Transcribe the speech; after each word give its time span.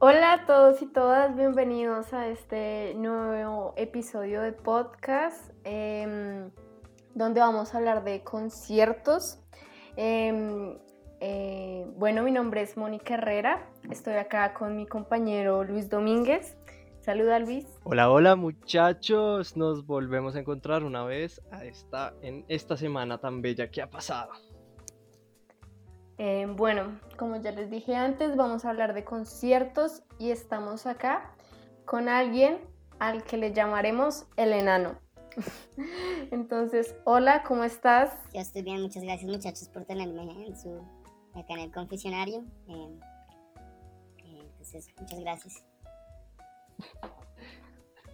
Hola 0.00 0.32
a 0.32 0.46
todos 0.46 0.80
y 0.80 0.86
todas, 0.86 1.34
bienvenidos 1.34 2.12
a 2.12 2.28
este 2.28 2.94
nuevo 2.94 3.74
episodio 3.76 4.42
de 4.42 4.52
podcast 4.52 5.50
em, 5.64 6.52
donde 7.16 7.40
vamos 7.40 7.74
a 7.74 7.78
hablar 7.78 8.04
de 8.04 8.22
conciertos. 8.22 9.40
Em, 9.96 10.78
eh, 11.18 11.84
bueno, 11.96 12.22
mi 12.22 12.30
nombre 12.30 12.62
es 12.62 12.76
Mónica 12.76 13.14
Herrera, 13.14 13.68
estoy 13.90 14.14
acá 14.14 14.54
con 14.54 14.76
mi 14.76 14.86
compañero 14.86 15.64
Luis 15.64 15.90
Domínguez. 15.90 16.56
Saluda 17.00 17.40
Luis. 17.40 17.66
Hola, 17.82 18.08
hola 18.08 18.36
muchachos, 18.36 19.56
nos 19.56 19.84
volvemos 19.84 20.36
a 20.36 20.38
encontrar 20.38 20.84
una 20.84 21.02
vez 21.02 21.42
a 21.50 21.64
esta, 21.64 22.14
en 22.22 22.44
esta 22.46 22.76
semana 22.76 23.18
tan 23.18 23.42
bella 23.42 23.68
que 23.68 23.82
ha 23.82 23.90
pasado. 23.90 24.30
Eh, 26.18 26.46
bueno, 26.56 26.98
como 27.16 27.36
ya 27.36 27.52
les 27.52 27.70
dije 27.70 27.94
antes, 27.94 28.34
vamos 28.34 28.64
a 28.64 28.70
hablar 28.70 28.92
de 28.92 29.04
conciertos 29.04 30.02
y 30.18 30.32
estamos 30.32 30.84
acá 30.86 31.32
con 31.84 32.08
alguien 32.08 32.58
al 32.98 33.22
que 33.22 33.36
le 33.36 33.52
llamaremos 33.52 34.26
el 34.36 34.52
enano. 34.52 34.98
Entonces, 36.32 36.96
hola, 37.04 37.44
¿cómo 37.44 37.62
estás? 37.62 38.12
Yo 38.34 38.40
estoy 38.40 38.62
bien, 38.62 38.82
muchas 38.82 39.04
gracias 39.04 39.30
muchachos 39.30 39.68
por 39.68 39.84
tenerme 39.84 40.22
en 40.44 40.56
su, 40.58 40.82
acá 41.34 41.54
en 41.54 41.60
el 41.60 41.72
confesionario. 41.72 42.44
Eh, 42.66 42.98
eh, 44.24 44.42
entonces, 44.50 44.88
muchas 44.98 45.20
gracias. 45.20 45.64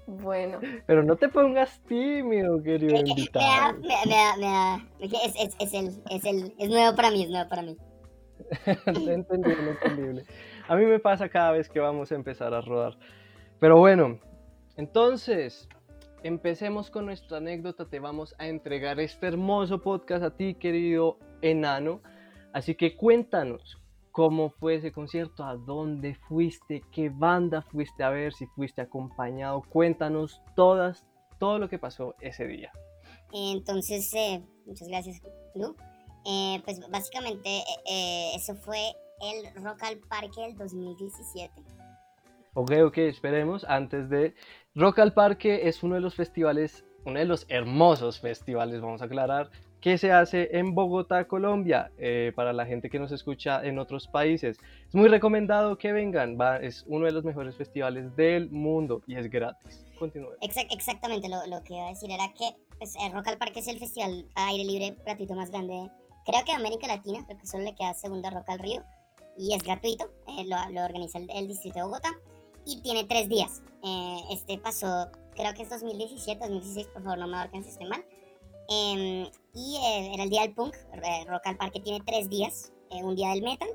Bueno. 0.06 0.60
Pero 0.86 1.02
no 1.02 1.16
te 1.16 1.30
pongas 1.30 1.80
tímido, 1.88 2.62
querido 2.62 2.96
invitado. 2.96 3.78
Me 3.78 3.88
da, 3.88 4.05
me 4.05 4.14
da, 4.14 4.36
me 4.36 4.44
da, 4.44 4.88
es, 4.98 5.34
es, 5.34 5.56
es, 5.58 5.72
el, 5.72 6.02
es, 6.10 6.24
el, 6.27 6.55
es 6.58 6.68
nuevo 6.68 6.94
para 6.94 7.10
mí, 7.10 7.22
es 7.22 7.30
nuevo 7.30 7.48
para 7.48 7.62
mí. 7.62 7.78
entendible, 8.86 9.70
entendible. 9.70 10.24
A 10.68 10.76
mí 10.76 10.84
me 10.84 10.98
pasa 10.98 11.28
cada 11.28 11.52
vez 11.52 11.68
que 11.68 11.80
vamos 11.80 12.12
a 12.12 12.14
empezar 12.14 12.54
a 12.54 12.60
rodar. 12.60 12.98
Pero 13.60 13.78
bueno, 13.78 14.18
entonces, 14.76 15.68
empecemos 16.22 16.91
con 16.91 17.06
nuestra 17.06 17.38
anécdota. 17.38 17.88
Te 17.88 18.00
vamos 18.00 18.34
a 18.38 18.48
entregar 18.48 18.98
este 18.98 19.26
hermoso 19.26 19.80
podcast 19.80 20.24
a 20.24 20.36
ti, 20.36 20.54
querido 20.54 21.18
enano. 21.42 22.00
Así 22.52 22.74
que 22.74 22.96
cuéntanos 22.96 23.78
cómo 24.10 24.50
fue 24.50 24.76
ese 24.76 24.92
concierto, 24.92 25.44
a 25.44 25.56
dónde 25.56 26.14
fuiste, 26.14 26.82
qué 26.92 27.10
banda 27.10 27.62
fuiste 27.62 28.04
a 28.04 28.10
ver, 28.10 28.32
si 28.32 28.46
fuiste 28.46 28.80
acompañado. 28.80 29.62
Cuéntanos 29.69 30.41
todas, 30.56 31.04
todo 31.38 31.58
lo 31.58 31.69
que 31.69 31.78
pasó 31.78 32.14
ese 32.20 32.46
día. 32.46 32.72
Entonces, 33.32 34.12
eh, 34.14 34.42
muchas 34.66 34.88
gracias, 34.88 35.20
Lu. 35.54 35.76
Eh, 36.27 36.61
pues 36.64 36.80
básicamente 36.91 37.48
eh, 37.48 37.64
eh, 37.86 38.33
eso 38.34 38.55
fue 38.55 38.80
el 39.20 39.62
Rock 39.62 39.83
al 39.83 39.98
Parque 39.98 40.41
del 40.41 40.56
2017. 40.56 41.53
Ok, 42.55 42.72
ok, 42.86 42.98
esperemos. 42.98 43.64
Antes 43.64 44.08
de... 44.08 44.34
Rock 44.75 45.00
al 45.00 45.12
Parque 45.12 45.69
es 45.69 45.83
uno 45.83 45.94
de 45.94 46.00
los 46.00 46.14
festivales, 46.14 46.84
uno 47.05 47.19
de 47.19 47.27
los 47.27 47.47
hermosos 47.48 48.20
festivales, 48.20 48.81
vamos 48.81 49.03
a 49.03 49.05
aclarar, 49.05 49.50
que 49.81 49.98
se 49.98 50.11
hace 50.11 50.48
en 50.56 50.75
Bogotá, 50.75 51.28
Colombia, 51.28 51.92
para 52.34 52.53
la 52.53 52.66
gente 52.66 52.91
que 52.91 52.98
nos 52.98 53.12
escucha 53.12 53.64
en 53.64 53.78
otros 53.78 54.09
países. 54.09 54.59
Es 54.88 54.94
muy 54.94 55.09
recomendado 55.09 55.78
que 55.78 55.92
vengan, 55.92 56.36
va, 56.41 56.56
es 56.56 56.84
uno 56.88 57.06
de 57.06 57.12
los 57.12 57.22
mejores 57.22 57.55
festivales 57.55 58.16
del 58.16 58.50
mundo 58.50 59.03
y 59.06 59.14
es 59.14 59.31
gratis. 59.31 59.84
Continúe. 59.97 60.33
exactamente, 60.41 61.28
lo, 61.28 61.47
lo, 61.47 61.62
que 61.62 61.75
iba 61.75 61.86
a 61.86 61.91
decir 61.91 62.11
era 62.11 62.33
que 62.33 62.50
pues, 62.78 62.97
el 62.97 63.12
Rock 63.12 63.28
al 63.28 63.38
Parque 63.38 63.61
es 63.61 63.69
el 63.69 63.78
festival 63.78 64.27
aire 64.34 64.64
libre 64.64 64.97
gratuito 65.05 65.34
más 65.34 65.50
grande 65.50 65.88
creo 66.25 66.44
que 66.44 66.53
América 66.53 66.86
Latina, 66.86 67.25
porque 67.27 67.47
solo 67.47 67.64
le 67.64 67.75
queda 67.75 67.94
segunda 67.94 68.30
Roca 68.30 68.53
al 68.53 68.58
Río, 68.58 68.83
y 69.36 69.55
es 69.55 69.62
gratuito, 69.62 70.11
eh, 70.28 70.44
lo, 70.44 70.84
organiza 70.84 71.19
el, 71.19 71.48
Distrito 71.48 71.78
de 71.78 71.84
Bogotá, 71.84 72.11
y 72.64 72.81
tiene 72.81 73.05
tres 73.05 73.28
días. 73.28 73.62
Eh, 73.83 74.19
este 74.31 74.58
pasó, 74.58 75.11
creo 75.34 75.53
que 75.55 75.62
es 75.62 75.70
2017, 75.70 76.41
2016, 76.41 76.86
por 76.89 77.03
favor 77.03 77.19
no 77.19 77.28
me 77.28 77.36
abarquen 77.36 77.62
si 77.64 77.70
estoy 77.70 77.86
mal. 77.86 78.04
Em, 78.69 79.28
y 79.53 79.76
eh, 79.76 80.15
era 80.15 80.25
el 80.25 80.31
día 80.31 80.43
del 80.43 80.54
punk, 80.54 80.75
Rock 81.26 81.47
al 81.47 81.56
Parque 81.56 81.81
tiene 81.81 82.00
tres 82.04 82.31
días, 82.31 82.72
un 82.91 83.15
día 83.15 83.31
del 83.31 83.43
metal, 83.43 83.69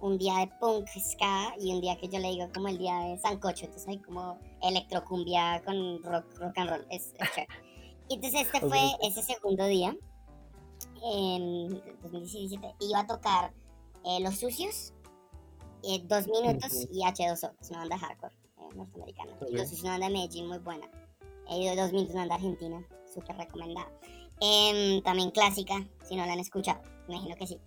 un 0.00 0.18
día 0.18 0.38
de 0.38 0.48
punk, 0.58 0.88
ska, 0.88 1.54
y 1.60 1.72
un 1.72 1.80
día 1.80 1.96
que 1.96 2.08
yo 2.08 2.18
le 2.18 2.30
digo 2.30 2.48
como 2.52 2.68
el 2.68 2.78
día 2.78 2.98
de 3.00 3.18
sancocho, 3.18 3.66
entonces 3.66 3.88
hay 3.88 3.98
como 3.98 4.38
electrocumbia 4.62 5.62
con 5.64 6.02
rock, 6.02 6.24
rock 6.38 6.58
and 6.58 6.70
roll, 6.70 6.86
es, 6.90 7.14
Y 8.08 8.14
entonces 8.14 8.42
este 8.42 8.60
fue 8.60 8.80
ese 9.02 9.22
segundo 9.22 9.66
día, 9.66 9.96
en 11.02 11.68
2017 12.02 12.74
iba 12.80 13.00
a 13.00 13.06
tocar 13.06 13.52
eh, 14.04 14.20
Los 14.20 14.36
Sucios, 14.36 14.92
eh, 15.82 16.00
Dos 16.04 16.26
Minutos 16.28 16.86
y 16.92 17.02
H2O, 17.02 17.52
es 17.60 17.70
una 17.70 17.80
banda 17.80 17.98
hardcore 17.98 18.34
eh, 18.58 18.74
norteamericana. 18.74 19.32
Los 19.40 19.50
Sucios 19.50 19.72
es 19.72 19.82
una 19.82 19.92
banda 19.92 20.06
de 20.06 20.12
Medellín 20.12 20.46
muy 20.46 20.58
buena. 20.58 20.88
He 21.48 21.62
ido 21.62 21.76
Dos 21.76 21.92
Minutos, 21.92 22.12
una 22.12 22.22
banda 22.22 22.34
argentina, 22.36 22.86
súper 23.12 23.36
recomendada. 23.36 23.90
Em, 24.40 25.02
también 25.02 25.30
clásica, 25.30 25.86
si 26.04 26.14
no 26.14 26.26
la 26.26 26.34
han 26.34 26.40
escuchado, 26.40 26.82
imagino 27.08 27.34
que 27.36 27.46
sí. 27.46 27.60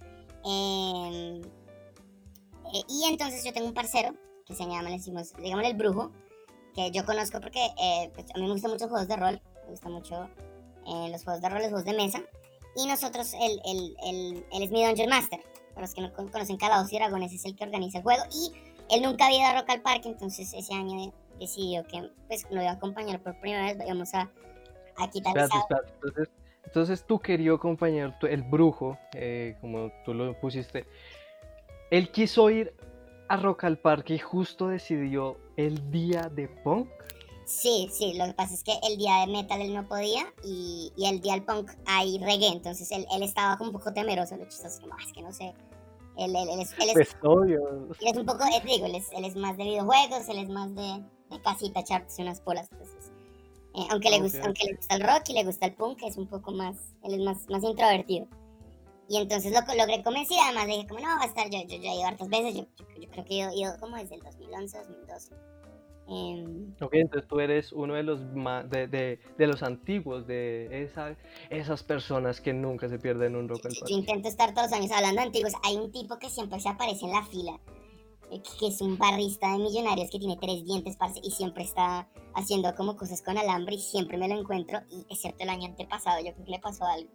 Em, 0.46 1.42
y 2.88 3.04
entonces 3.06 3.44
yo 3.44 3.52
tengo 3.52 3.68
un 3.68 3.74
parcero 3.74 4.14
que 4.46 4.54
se 4.54 4.64
llama, 4.64 4.84
le 4.84 4.92
decimos, 4.92 5.34
digamos 5.42 5.66
el 5.66 5.76
brujo, 5.76 6.12
que 6.76 6.92
yo 6.92 7.04
conozco 7.06 7.42
porque 7.42 7.60
pues, 8.14 8.28
a 8.34 8.38
mí 8.38 8.46
me 8.46 8.52
gustan 8.52 8.72
mucho 8.72 8.88
juegos 8.88 9.08
de 9.08 9.16
rol, 9.16 9.42
me 9.64 9.72
gustan 9.72 9.92
mucho 9.92 10.30
los 10.86 11.24
juegos 11.24 11.42
de 11.42 11.50
rol, 11.50 11.60
los 11.60 11.70
juegos 11.70 11.86
de 11.86 11.94
mesa. 11.94 12.24
Y 12.80 12.88
nosotros, 12.88 13.34
él, 13.34 13.62
el 13.66 13.96
el 14.04 14.46
él 14.54 14.64
es 14.64 14.72
mi 14.72 14.86
Dungeon 14.86 15.10
Master. 15.10 15.40
Para 15.74 15.82
los 15.82 15.94
que 15.94 16.02
no 16.02 16.14
conocen 16.14 16.58
Calabozos 16.58 16.94
y 16.94 16.98
Dragones, 16.98 17.34
es 17.34 17.46
el 17.46 17.56
que 17.56 17.66
organiza 17.66 17.98
el 17.98 18.04
juego. 18.04 18.24
Y 18.32 18.52
él 18.90 19.02
nunca 19.02 19.26
había 19.26 19.40
ido 19.40 19.48
a 19.48 19.62
Rock 19.62 19.70
al 19.72 19.82
Parque, 19.82 20.10
entonces 20.10 20.54
ese 20.54 20.74
año 20.74 21.12
decidió 21.40 21.84
que 21.86 22.10
pues, 22.28 22.46
lo 22.50 22.62
iba 22.62 22.72
a 22.72 22.74
acompañar 22.74 23.22
por 23.22 23.40
primera 23.40 23.66
vez. 23.66 23.78
Vamos 23.78 24.14
a, 24.14 24.30
a 24.98 25.10
quitar 25.10 25.38
Entonces, 25.38 26.30
entonces, 26.70 27.04
tu 27.04 27.20
querido 27.20 27.60
compañero, 27.60 28.14
el 28.22 28.44
brujo, 28.44 28.98
eh, 29.14 29.58
como 29.60 29.92
tú 30.06 30.14
lo 30.14 30.40
pusiste, 30.40 30.86
él 31.90 32.12
quiso 32.12 32.50
ir 32.50 32.76
a 33.28 33.38
Rock 33.38 33.64
al 33.64 33.80
Parque 33.80 34.14
y 34.14 34.20
justo 34.20 34.68
decidió 34.68 35.38
el 35.58 35.90
día 35.90 36.30
de 36.30 36.48
punk. 36.48 36.88
Sí, 37.50 37.90
sí, 37.92 38.14
lo 38.14 38.28
que 38.28 38.34
pasa 38.34 38.54
es 38.54 38.64
que 38.64 38.74
el 38.84 39.00
día 39.00 39.22
de 39.22 39.28
metal 39.32 39.60
él 39.60 39.74
no 39.74 39.88
podía 39.88 40.32
y, 40.44 40.94
y 40.96 41.08
el 41.08 41.20
día 41.20 41.34
del 41.34 41.44
punk 41.44 41.72
hay 41.88 42.20
reggae, 42.20 42.50
entonces 42.50 42.92
él, 42.92 43.08
él 43.12 43.24
estaba 43.24 43.58
como 43.58 43.72
un 43.72 43.76
poco 43.76 43.92
temeroso, 43.92 44.38
lo 44.38 44.46
chistoso, 44.46 44.80
como, 44.82 44.96
es 45.00 45.12
que 45.12 45.24
no 45.24 45.34
sé, 45.34 45.56
él, 46.16 46.36
él, 46.36 46.48
él 46.48 46.60
es, 46.60 46.74
él 46.74 46.90
es, 46.90 46.94
pues 46.94 47.18
obvio. 47.24 47.68
Él 48.02 48.08
es 48.08 48.18
un 48.18 48.28
poco, 48.28 48.44
eh, 48.44 48.62
digo, 48.64 48.86
él 48.86 48.94
es, 48.94 49.12
él 49.14 49.26
es, 49.26 49.36
más 49.36 49.58
de 49.58 49.64
videojuegos, 49.64 50.30
él 50.30 50.38
es 50.38 50.50
más 50.50 50.76
de, 50.76 51.04
de 51.32 51.42
casita, 51.42 51.80
echarse 51.80 52.22
unas 52.22 52.40
polas, 52.40 52.72
entonces, 52.72 53.12
eh, 53.74 53.88
aunque, 53.90 54.12
le 54.12 54.20
gusta, 54.20 54.46
aunque 54.46 54.66
le 54.66 54.76
gusta 54.76 54.96
el 54.96 55.02
rock 55.02 55.30
y 55.30 55.34
le 55.34 55.44
gusta 55.44 55.66
el 55.66 55.74
punk, 55.74 56.04
es 56.04 56.18
un 56.18 56.28
poco 56.28 56.52
más, 56.52 56.76
él 57.02 57.16
es 57.16 57.22
más, 57.22 57.50
más 57.50 57.64
introvertido. 57.64 58.28
Y 59.08 59.18
entonces 59.18 59.52
lo 59.52 59.62
logré 59.76 60.04
convencer, 60.04 60.38
además 60.44 60.68
le 60.68 60.74
dije 60.74 60.88
como, 60.88 61.00
no, 61.00 61.08
va 61.18 61.24
a 61.24 61.26
estar, 61.26 61.50
yo, 61.50 61.58
yo, 61.62 61.78
yo 61.78 61.90
he 61.90 61.96
ido 61.96 62.06
hartas 62.06 62.30
veces, 62.30 62.54
yo, 62.54 62.68
yo, 62.78 63.10
creo 63.10 63.26
que 63.26 63.42
he 63.42 63.56
ido 63.56 63.76
como 63.80 63.98
desde 63.98 64.14
el 64.14 64.22
2011, 64.22 64.78
2012 64.78 65.59
Ok, 66.82 66.94
entonces 66.94 67.28
tú 67.28 67.40
eres 67.40 67.72
uno 67.72 67.94
de 67.94 68.04
los, 68.04 68.20
de, 68.70 68.88
de, 68.88 69.20
de, 69.38 69.48
los 69.48 69.62
antiguos, 69.62 70.26
de 70.26 70.84
esa, 70.84 71.16
esas 71.50 71.84
personas 71.84 72.42
que 72.42 72.52
nunca 72.52 72.90
se 72.90 72.98
pierden 72.98 73.36
un 73.36 73.48
rock 73.48 73.68
al 73.68 73.74
Yo 73.74 73.96
intento 73.96 74.28
estar 74.28 74.54
todos 74.54 74.72
los 74.72 74.80
años 74.80 74.92
hablando 74.92 75.22
de 75.22 75.28
antiguos. 75.28 75.54
Hay 75.64 75.76
un 75.76 75.92
tipo 75.92 76.18
que 76.18 76.30
siempre 76.30 76.60
se 76.60 76.70
aparece 76.70 77.06
en 77.06 77.12
la 77.12 77.24
fila, 77.26 77.60
eh, 78.32 78.42
que 78.60 78.68
es 78.68 78.82
un 78.82 78.98
barrista 78.98 79.52
de 79.52 79.60
millonarios 79.60 80.10
que 80.10 80.18
tiene 80.18 80.38
tres 80.38 80.66
dientes, 80.66 80.96
parce, 80.98 81.20
y 81.24 81.30
siempre 81.32 81.64
está 81.64 82.08
haciendo 82.34 82.74
como 82.76 82.96
cosas 82.96 83.22
con 83.22 83.38
alambre 83.38 83.76
y 83.76 83.80
siempre 83.80 84.18
me 84.18 84.28
lo 84.28 84.40
encuentro, 84.40 84.80
y 84.90 85.06
excepto 85.14 85.44
el 85.44 85.50
año 85.50 85.68
antepasado, 85.68 86.20
yo 86.26 86.34
creo 86.34 86.46
que 86.46 86.52
le 86.52 86.60
pasó 86.60 86.86
algo 86.86 87.10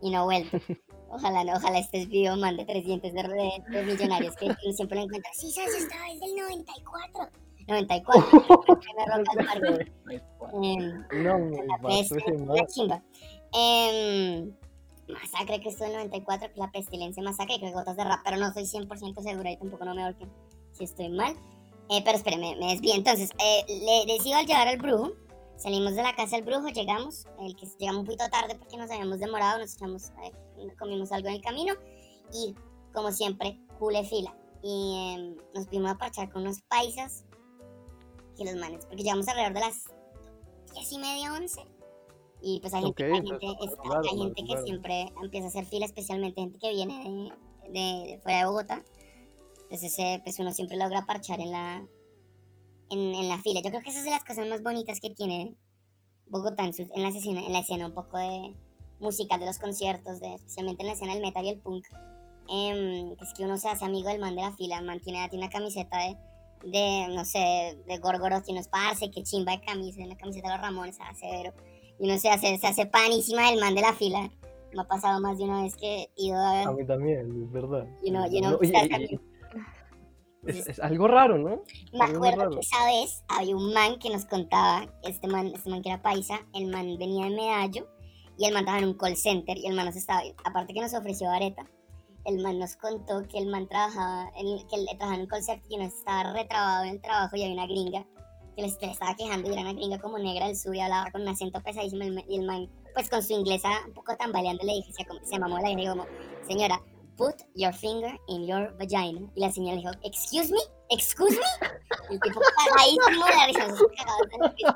y 0.00 0.10
no 0.10 0.20
ha 0.20 0.24
vuelto. 0.24 0.58
Ojalá, 1.10 1.42
no, 1.42 1.54
ojalá 1.54 1.78
este 1.78 2.04
video 2.04 2.36
mande 2.36 2.66
tres 2.66 2.84
dientes 2.84 3.14
de, 3.14 3.22
de, 3.22 3.82
millonarios 3.82 4.36
que 4.36 4.54
siempre 4.74 4.98
lo 4.98 5.04
encuentra. 5.04 5.30
Sí, 5.32 5.50
sabes, 5.50 5.74
estaba 5.76 6.04
desde 6.12 6.26
el 6.26 6.36
94. 6.36 7.47
94. 7.68 8.28
eh, 10.62 10.78
no, 12.38 12.66
chimba. 12.66 13.02
Eh, 13.54 14.50
masacre 15.08 15.60
que 15.60 15.68
estuvo 15.68 15.86
en 15.86 15.94
94, 15.94 16.50
la 16.56 16.70
pestilencia 16.70 17.22
masacre, 17.22 17.60
que 17.60 17.70
gotas 17.70 17.96
de 17.96 18.04
rap, 18.04 18.20
pero 18.24 18.36
no 18.36 18.48
estoy 18.48 18.64
100% 18.64 19.22
segura 19.22 19.50
y 19.50 19.56
tampoco 19.56 19.84
no 19.84 19.94
me 19.94 20.14
que 20.16 20.26
si 20.72 20.84
estoy 20.84 21.08
mal. 21.10 21.34
Eh, 21.90 22.02
pero 22.04 22.16
espérame, 22.16 22.58
me 22.58 22.72
desvío. 22.72 22.94
Entonces, 22.94 23.30
eh, 23.38 23.64
le 23.68 24.12
decido 24.12 24.36
al 24.36 24.46
llevar 24.46 24.68
al 24.68 24.78
brujo. 24.78 25.12
Salimos 25.56 25.96
de 25.96 26.02
la 26.02 26.14
casa 26.14 26.36
del 26.36 26.44
brujo, 26.44 26.68
llegamos, 26.68 27.26
el 27.40 27.56
que 27.56 27.66
llegamos 27.78 28.00
un 28.00 28.06
poquito 28.06 28.28
tarde 28.30 28.54
porque 28.54 28.76
nos 28.76 28.90
habíamos 28.90 29.18
demorado, 29.18 29.58
nos 29.58 29.74
echamos, 29.74 30.10
eh, 30.22 30.30
comimos 30.78 31.10
algo 31.10 31.28
en 31.28 31.34
el 31.34 31.40
camino 31.40 31.74
y 32.32 32.54
como 32.92 33.10
siempre, 33.10 33.58
cule 33.78 34.04
fila. 34.04 34.36
Y 34.62 35.14
em, 35.16 35.36
nos 35.54 35.66
fuimos 35.66 35.90
a 35.90 35.98
parchar 35.98 36.30
con 36.30 36.42
unos 36.42 36.60
paisas 36.62 37.24
que 38.38 38.44
los 38.44 38.56
manes, 38.56 38.86
porque 38.86 39.02
llegamos 39.02 39.28
alrededor 39.28 39.54
de 39.54 39.60
las 39.60 39.84
10 40.74 40.92
y 40.92 40.98
media, 40.98 41.32
11. 41.34 41.60
Y 42.40 42.60
pues 42.60 42.72
hay 42.72 42.82
gente, 42.84 43.04
hay 43.04 43.12
gente, 43.22 43.46
hay 44.10 44.18
gente 44.18 44.44
que 44.44 44.62
siempre 44.62 45.12
empieza 45.22 45.46
a 45.46 45.48
hacer 45.48 45.64
fila, 45.66 45.84
especialmente 45.86 46.40
gente 46.40 46.58
que 46.58 46.70
viene 46.72 47.32
de, 47.68 47.70
de, 48.12 48.20
fuera 48.22 48.38
de 48.38 48.44
Bogotá. 48.46 48.84
Entonces 49.70 50.20
pues 50.22 50.38
uno 50.38 50.52
siempre 50.52 50.76
logra 50.76 51.04
parchar 51.04 51.40
en 51.40 51.50
la, 51.50 51.86
en, 52.90 52.98
en 53.14 53.28
la 53.28 53.38
fila. 53.42 53.60
Yo 53.60 53.70
creo 53.70 53.82
que 53.82 53.90
esa 53.90 53.98
es 53.98 54.04
de 54.04 54.10
las 54.12 54.24
cosas 54.24 54.46
más 54.48 54.62
bonitas 54.62 55.00
que 55.00 55.10
tiene 55.10 55.56
Bogotá 56.28 56.64
en, 56.64 56.72
su- 56.72 56.88
en 56.94 57.02
la, 57.02 57.08
escena, 57.08 57.44
en 57.44 57.52
la 57.52 57.58
escena 57.58 57.86
un 57.86 57.94
poco 57.94 58.16
de 58.18 58.54
musical 59.00 59.40
de 59.40 59.46
los 59.46 59.58
conciertos, 59.58 60.20
de, 60.20 60.34
especialmente 60.34 60.82
en 60.82 60.86
la 60.88 60.92
escena 60.94 61.14
del 61.14 61.22
metal 61.22 61.44
y 61.44 61.48
el 61.50 61.58
punk. 61.60 61.84
Que 62.46 63.16
es 63.20 63.34
que 63.34 63.44
uno 63.44 63.58
se 63.58 63.68
hace 63.68 63.84
amigo 63.84 64.08
del 64.08 64.20
man 64.20 64.34
de 64.34 64.42
la 64.42 64.52
fila, 64.52 64.78
el 64.78 64.86
man 64.86 65.00
tiene, 65.00 65.28
tiene 65.28 65.44
una 65.44 65.52
camiseta 65.52 65.98
de, 65.98 66.16
de, 66.64 67.08
no 67.14 67.24
sé, 67.24 67.78
de 67.86 67.98
Gorgoroth 67.98 68.48
y 68.48 68.52
unos 68.52 68.68
parce, 68.68 69.10
que 69.10 69.22
chimba 69.22 69.52
de 69.52 69.60
camisa, 69.60 70.02
una 70.02 70.16
camiseta 70.16 70.48
de 70.48 70.54
los 70.54 70.62
Ramones, 70.62 70.98
ah, 71.00 71.14
severo. 71.14 71.52
Y 71.98 72.04
uno 72.04 72.18
se 72.18 72.30
hace, 72.30 72.58
se 72.58 72.66
hace 72.66 72.86
panísima 72.86 73.50
del 73.50 73.60
man 73.60 73.74
de 73.74 73.82
la 73.82 73.92
fila. 73.92 74.30
Me 74.72 74.82
ha 74.82 74.84
pasado 74.84 75.20
más 75.20 75.38
de 75.38 75.44
una 75.44 75.62
vez 75.62 75.76
que 75.76 76.02
he 76.02 76.10
ido 76.16 76.36
a 76.36 76.62
A 76.62 76.72
mí 76.72 76.86
también, 76.86 77.42
es 77.42 77.52
verdad. 77.52 77.86
You 78.02 78.10
know, 78.10 78.26
you 78.30 78.40
know, 78.40 78.52
No, 78.52 79.18
es, 80.46 80.66
es 80.68 80.80
algo 80.80 81.08
raro, 81.08 81.38
¿no? 81.38 81.62
Me 81.92 82.04
Algo 82.04 82.24
acuerdo 82.24 82.50
que 82.50 82.60
esa 82.60 82.84
vez 82.86 83.24
había 83.28 83.56
un 83.56 83.72
man 83.72 83.98
que 83.98 84.10
nos 84.10 84.24
contaba, 84.26 84.86
este 85.02 85.26
man, 85.26 85.48
este 85.54 85.68
man 85.70 85.82
que 85.82 85.88
era 85.88 86.02
paisa, 86.02 86.40
el 86.54 86.68
man 86.68 86.96
venía 86.98 87.24
de 87.24 87.30
Medallo 87.30 87.88
y 88.38 88.46
el 88.46 88.54
man 88.54 88.64
trabajaba 88.64 88.84
en 88.84 88.90
un 88.90 88.98
call 88.98 89.16
center 89.16 89.58
y 89.58 89.66
el 89.66 89.74
man 89.74 89.86
nos 89.86 89.96
estaba, 89.96 90.22
aparte 90.44 90.72
que 90.72 90.80
nos 90.80 90.94
ofreció 90.94 91.28
vareta, 91.28 91.66
el 92.28 92.38
man 92.42 92.58
nos 92.58 92.76
contó 92.76 93.22
que 93.26 93.38
el 93.38 93.46
man 93.46 93.66
trabajaba 93.68 94.30
en, 94.36 94.66
que 94.68 94.76
él 94.76 94.86
trabajaba 94.98 95.14
en 95.14 95.28
un 95.32 95.42
center 95.42 95.62
y 95.68 95.76
nos 95.78 95.94
estaba 95.94 96.32
retrabado 96.32 96.84
en 96.84 96.90
el 96.90 97.00
trabajo 97.00 97.36
y 97.36 97.42
había 97.42 97.54
una 97.54 97.66
gringa 97.66 98.06
que 98.54 98.62
le 98.62 98.68
estaba 98.68 99.14
quejando 99.14 99.48
y 99.48 99.52
era 99.52 99.62
una 99.62 99.72
gringa 99.72 99.98
como 99.98 100.18
negra 100.18 100.46
del 100.46 100.56
sur 100.56 100.74
y 100.74 100.80
hablaba 100.80 101.10
con 101.10 101.22
un 101.22 101.28
acento 101.28 101.62
pesadísimo 101.62 102.02
el 102.02 102.24
y 102.28 102.36
el 102.36 102.46
man 102.46 102.68
pues 102.92 103.08
con 103.08 103.22
su 103.22 103.32
inglesa 103.32 103.70
un 103.86 103.94
poco 103.94 104.16
tambaleando 104.16 104.64
le 104.64 104.74
dije, 104.74 104.92
se, 104.92 105.06
se 105.24 105.38
mamó 105.38 105.58
la 105.58 105.68
dijo 105.68 105.92
como, 105.92 106.06
señora, 106.46 106.82
put 107.18 107.34
your 107.54 107.72
finger 107.72 108.16
in 108.28 108.46
your 108.46 108.74
vagina. 108.78 109.28
Y 109.34 109.40
la 109.40 109.52
señora 109.52 109.74
le 109.74 109.82
dijo, 109.82 109.92
excuse 110.02 110.50
me, 110.50 110.60
excuse 110.90 111.36
me. 111.36 111.68
El 112.10 112.20
tipo 112.20 112.40
cagadísimo 112.40 113.26
de 113.26 113.36
la 113.36 113.46
risa, 113.46 113.84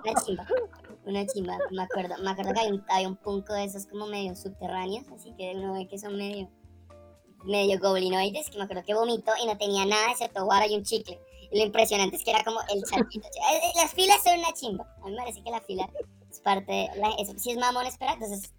una 0.04 0.22
chimba. 0.22 0.46
Una 1.04 1.26
chimba, 1.26 1.58
me 1.70 1.82
acuerdo, 1.82 2.14
me 2.22 2.30
acuerdo 2.30 2.52
que 2.52 2.60
había 2.60 2.74
un, 2.74 2.84
había 2.88 3.08
un 3.08 3.16
punco 3.16 3.54
de 3.54 3.64
esos 3.64 3.86
como 3.86 4.06
medio 4.06 4.36
subterráneos, 4.36 5.06
así 5.08 5.32
que 5.36 5.52
uno 5.56 5.72
ve 5.72 5.88
que 5.88 5.98
son 5.98 6.16
medio, 6.16 6.48
medio 7.44 7.78
goblinoides, 7.80 8.50
que 8.50 8.58
me 8.58 8.64
acuerdo 8.64 8.84
que 8.84 8.94
vomitó 8.94 9.32
y 9.42 9.46
no 9.46 9.56
tenía 9.58 9.84
nada 9.86 10.10
excepto 10.12 10.44
guaro 10.44 10.66
y 10.70 10.74
un 10.76 10.82
chicle. 10.84 11.20
Y 11.50 11.58
lo 11.58 11.64
impresionante 11.66 12.16
es 12.16 12.24
que 12.24 12.30
era 12.30 12.42
como 12.44 12.60
el 12.72 12.82
charquito. 12.90 13.26
Eh, 13.28 13.56
eh, 13.62 13.72
Las 13.76 13.92
filas 13.92 14.22
son 14.22 14.38
una 14.38 14.52
chimba. 14.52 14.84
A 15.02 15.06
mí 15.06 15.10
me 15.12 15.18
parece 15.18 15.42
que 15.42 15.50
la 15.50 15.60
fila 15.60 15.88
es 16.30 16.40
parte, 16.40 16.72
de 16.72 16.90
la, 16.96 17.10
eso, 17.18 17.32
si 17.38 17.50
es 17.50 17.58
mamón, 17.58 17.86
espera, 17.86 18.14
entonces 18.14 18.52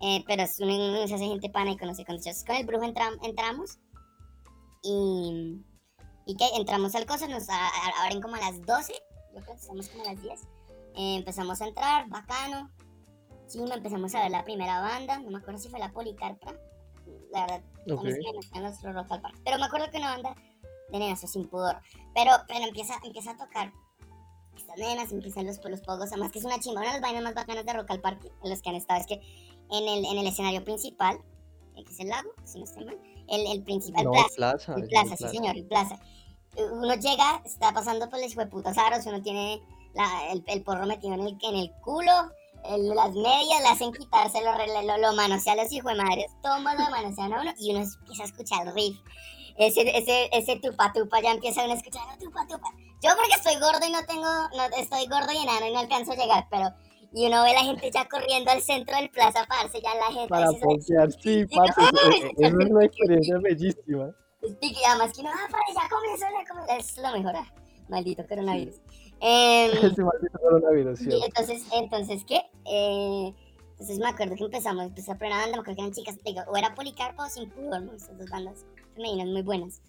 eh, 0.00 0.22
pero 0.28 0.44
es 0.44 0.60
uno 0.60 1.06
se 1.08 1.14
hace 1.14 1.26
gente 1.26 1.50
pana 1.50 1.72
y 1.72 1.76
conoce 1.76 2.04
condiciones. 2.04 2.44
Con 2.44 2.54
el 2.54 2.64
brujo 2.66 2.84
entram- 2.84 3.18
entramos 3.22 3.78
y, 4.82 5.60
y 6.26 6.36
que 6.36 6.44
entramos 6.56 6.94
al 6.94 7.06
cosa, 7.06 7.26
nos 7.26 7.48
a- 7.48 7.66
a- 7.66 8.04
abren 8.04 8.20
como 8.22 8.36
a 8.36 8.38
las 8.40 8.64
12, 8.64 8.92
yo 9.34 9.40
creo 9.42 9.56
que 9.56 9.60
estamos 9.60 9.88
como 9.88 10.04
a 10.04 10.12
las 10.12 10.22
10. 10.22 10.40
Eh, 10.94 11.16
empezamos 11.16 11.60
a 11.60 11.66
entrar, 11.66 12.08
bacano. 12.08 12.70
Sí, 13.46 13.58
empezamos 13.60 14.14
a 14.14 14.22
ver 14.22 14.30
la 14.30 14.44
primera 14.44 14.80
banda, 14.80 15.18
no 15.18 15.30
me 15.30 15.38
acuerdo 15.38 15.58
si 15.58 15.68
fue 15.68 15.78
la 15.80 15.90
Policarpa. 15.90 16.54
La 17.32 17.42
verdad, 17.42 17.62
Ok. 17.92 18.00
a 18.00 18.02
mí 18.04 18.12
me 18.82 18.92
Rock 18.92 19.12
al 19.12 19.20
Parque. 19.20 19.40
Pero 19.44 19.58
me 19.58 19.66
acuerdo 19.66 19.90
que 19.90 19.98
una 19.98 20.10
banda 20.12 20.34
de 20.90 20.98
nenas, 20.98 21.22
o 21.22 21.26
sin 21.26 21.46
pudor. 21.48 21.76
Pero, 22.14 22.32
pero 22.46 22.64
empieza, 22.64 22.94
empieza 23.04 23.32
a 23.32 23.36
tocar 23.36 23.72
estas 24.56 24.76
nenas, 24.78 25.12
empiezan 25.12 25.46
los, 25.46 25.62
los 25.62 25.80
pogos, 25.82 26.10
además 26.12 26.32
que 26.32 26.38
es 26.38 26.44
una 26.44 26.58
chimba. 26.58 26.80
Una 26.80 26.88
de 26.88 26.94
las 26.94 27.02
vainas 27.02 27.22
más 27.22 27.34
bacanas 27.34 27.64
de 27.66 27.72
Rock 27.72 27.90
al 27.90 28.00
Parque, 28.00 28.30
en 28.42 28.50
los 28.50 28.62
que 28.62 28.70
han 28.70 28.76
estado, 28.76 29.00
es 29.00 29.06
que 29.06 29.14
en 29.70 29.88
el, 29.88 30.04
en 30.06 30.18
el 30.18 30.26
escenario 30.26 30.64
principal, 30.64 31.18
que 31.74 31.82
es 31.92 32.00
el 32.00 32.08
lago, 32.08 32.30
si 32.44 32.58
no 32.58 32.64
estoy 32.64 32.84
mal, 32.86 32.98
el, 33.28 33.46
el 33.52 33.62
principal, 33.62 34.04
No, 34.04 34.10
plaza, 34.12 34.34
plaza. 34.36 34.74
el 34.74 34.88
plaza, 34.88 35.06
una 35.06 35.16
sí 35.16 35.28
señor, 35.28 35.56
el 35.56 35.66
plaza. 35.66 36.00
Uno 36.72 36.94
llega, 36.94 37.42
está 37.44 37.72
pasando 37.72 38.08
por 38.10 38.18
el 38.18 38.24
hijo 38.24 38.40
de 38.40 38.46
putas 38.46 38.76
aros, 38.78 39.06
uno 39.06 39.22
tiene 39.22 39.62
la- 39.94 40.32
el, 40.32 40.42
el 40.46 40.62
porro 40.64 40.86
metido 40.86 41.14
en 41.14 41.20
el, 41.20 41.38
en 41.42 41.54
el 41.54 41.70
culo, 41.84 42.10
el- 42.64 42.88
las 42.94 43.12
medias 43.12 43.60
le 43.62 43.68
hacen 43.68 43.92
quitarse, 43.92 44.42
lo, 44.42 44.52
re- 44.54 44.84
lo, 44.86 44.96
lo 44.98 45.12
manosea 45.14 45.54
a 45.54 45.56
los 45.56 45.72
hijos 45.72 45.92
de 45.92 46.02
madres, 46.02 46.26
toma 46.42 46.74
lo 46.74 46.90
manosean 46.90 47.32
a 47.32 47.40
uno 47.40 47.52
y 47.58 47.70
uno 47.74 47.84
empieza 47.84 48.22
a 48.22 48.26
escuchar 48.26 48.66
el 48.68 48.74
riff. 48.74 48.98
Ese, 49.56 49.80
ese, 49.98 50.28
ese 50.32 50.56
tupa 50.60 50.92
tupa, 50.92 51.20
ya 51.20 51.32
empieza 51.32 51.64
uno 51.64 51.72
a 51.72 51.76
escuchar 51.76 52.02
"Oh, 52.14 52.18
tupa 52.18 52.46
tupa. 52.46 52.68
Yo 53.02 53.10
porque 53.16 53.34
estoy 53.34 53.54
gordo 53.60 53.84
y 53.86 53.90
no 53.92 54.04
tengo, 54.06 54.22
no, 54.56 54.64
estoy 54.76 55.06
gordo 55.08 55.32
y 55.32 55.38
enano 55.42 55.66
y 55.66 55.72
no 55.72 55.78
alcanzo 55.80 56.12
a 56.12 56.16
llegar, 56.16 56.46
pero... 56.50 56.68
Y 57.10 57.26
uno 57.26 57.42
ve 57.42 57.54
la 57.54 57.60
gente 57.64 57.90
ya 57.90 58.06
corriendo 58.06 58.50
al 58.50 58.60
centro 58.60 58.94
del 58.96 59.08
plaza, 59.08 59.46
parce, 59.48 59.80
ya 59.80 59.94
la 59.94 60.06
gente... 60.12 60.28
Para 60.28 60.52
ponkear, 60.52 61.10
sí, 61.12 61.46
parce, 61.46 61.80
es 62.38 62.52
una 62.52 62.84
experiencia 62.84 63.38
bellísima. 63.38 64.10
y 64.60 64.72
que 64.74 64.86
además 64.86 65.12
que 65.16 65.22
no, 65.22 65.30
ah, 65.30 65.48
parce, 65.50 65.74
ya 65.74 65.88
comenzó. 65.88 66.76
Es 66.78 66.98
lo 66.98 67.10
mejor, 67.12 67.34
ah, 67.36 67.52
maldito 67.88 68.26
coronavirus. 68.28 68.76
Ese 69.20 70.02
maldito 70.02 70.38
coronavirus, 70.40 71.00
y 71.00 71.04
¿cierto? 71.04 71.26
entonces, 71.26 71.66
entonces, 71.72 72.24
¿qué? 72.24 72.42
Eh, 72.64 73.34
entonces 73.72 73.98
me 73.98 74.08
acuerdo 74.08 74.36
que 74.36 74.44
empezamos, 74.44 74.86
empecé 74.86 75.12
a 75.12 75.18
poner 75.18 75.32
una 75.32 75.42
banda, 75.42 75.56
me 75.56 75.60
acuerdo 75.60 75.76
que 75.76 75.82
eran 75.82 75.92
chicas, 75.92 76.18
digo, 76.24 76.42
o 76.48 76.56
era 76.56 76.74
Policarpo 76.74 77.22
o 77.22 77.28
Sin 77.28 77.48
Pudor, 77.50 77.82
¿no? 77.82 77.92
Esas 77.94 78.18
dos 78.18 78.28
bandas 78.30 78.64
femeninas 78.94 79.28
muy 79.28 79.42
buenas. 79.42 79.80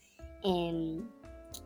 Eh, 0.43 1.01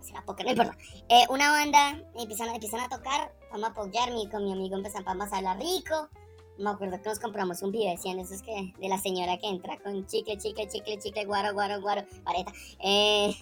será 0.01 0.23
poca, 0.25 0.43
no 0.43 0.51
importa. 0.51 0.77
Eh, 1.09 1.25
una 1.29 1.51
banda, 1.51 2.01
empiezan, 2.15 2.49
empiezan 2.49 2.81
a 2.81 2.89
tocar, 2.89 3.33
vamos 3.51 3.69
a 3.69 3.71
apoyar, 3.71 4.11
mi, 4.11 4.29
con 4.29 4.43
mi 4.45 4.53
amigo 4.53 4.75
empezamos 4.75 5.07
a 5.13 5.17
pasarla 5.17 5.55
rico. 5.55 6.09
Me 6.57 6.69
acuerdo 6.69 7.01
que 7.01 7.09
nos 7.09 7.19
compramos 7.19 7.61
un 7.63 7.71
video, 7.71 7.91
decían 7.91 8.19
esos 8.19 8.41
que, 8.41 8.73
de 8.79 8.87
la 8.87 8.99
señora 8.99 9.37
que 9.37 9.47
entra 9.47 9.77
con 9.79 10.05
chicle, 10.05 10.37
chicle, 10.37 10.67
chicle, 10.67 10.99
chicle, 10.99 11.25
guaro, 11.25 11.53
guaro, 11.53 11.81
guaro, 11.81 12.03
vareta. 12.23 12.51
Eh, 12.79 13.35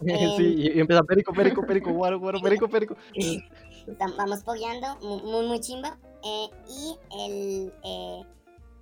Sí, 0.36 0.54
y, 0.56 0.76
y 0.76 0.80
empieza 0.80 1.02
perico, 1.02 1.32
perico, 1.32 1.66
perico, 1.66 1.92
guaro, 1.92 2.18
guaro, 2.20 2.40
perico, 2.40 2.68
perico. 2.70 2.96
Vamos 4.16 4.42
pogueando, 4.44 4.96
mu- 5.00 5.18
muy, 5.20 5.46
muy 5.46 5.60
chimba. 5.60 5.98
eh, 6.24 6.48
y 6.68 6.96
el, 7.20 7.72
eh, 7.84 8.22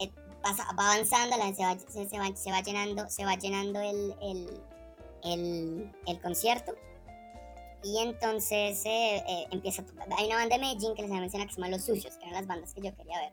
eh, 0.00 0.10
pasa, 0.42 0.64
va 0.78 0.92
avanzando, 0.92 1.36
la- 1.36 1.54
se, 1.54 1.62
va, 1.62 1.78
se, 1.78 2.08
se 2.08 2.18
va, 2.18 2.34
se 2.36 2.50
va 2.50 2.60
llenando, 2.62 3.08
se 3.08 3.24
va 3.24 3.36
llenando 3.36 3.80
el, 3.80 4.14
el, 4.22 4.60
el, 5.24 5.92
el 6.06 6.20
concierto. 6.20 6.74
Y 7.82 7.98
entonces 7.98 8.84
eh, 8.84 9.22
eh, 9.28 9.46
empieza, 9.52 9.84
hay 10.18 10.26
una 10.26 10.36
banda 10.36 10.56
de 10.56 10.60
Medellín 10.62 10.94
que 10.94 11.02
les 11.02 11.08
voy 11.10 11.18
a 11.18 11.20
mencionar 11.20 11.46
que 11.46 11.54
se 11.54 11.60
llama 11.60 11.70
Los 11.70 11.84
Sucios, 11.84 12.16
que 12.16 12.24
eran 12.24 12.34
las 12.34 12.46
bandas 12.46 12.74
que 12.74 12.80
yo 12.80 12.94
quería 12.96 13.20
ver. 13.20 13.32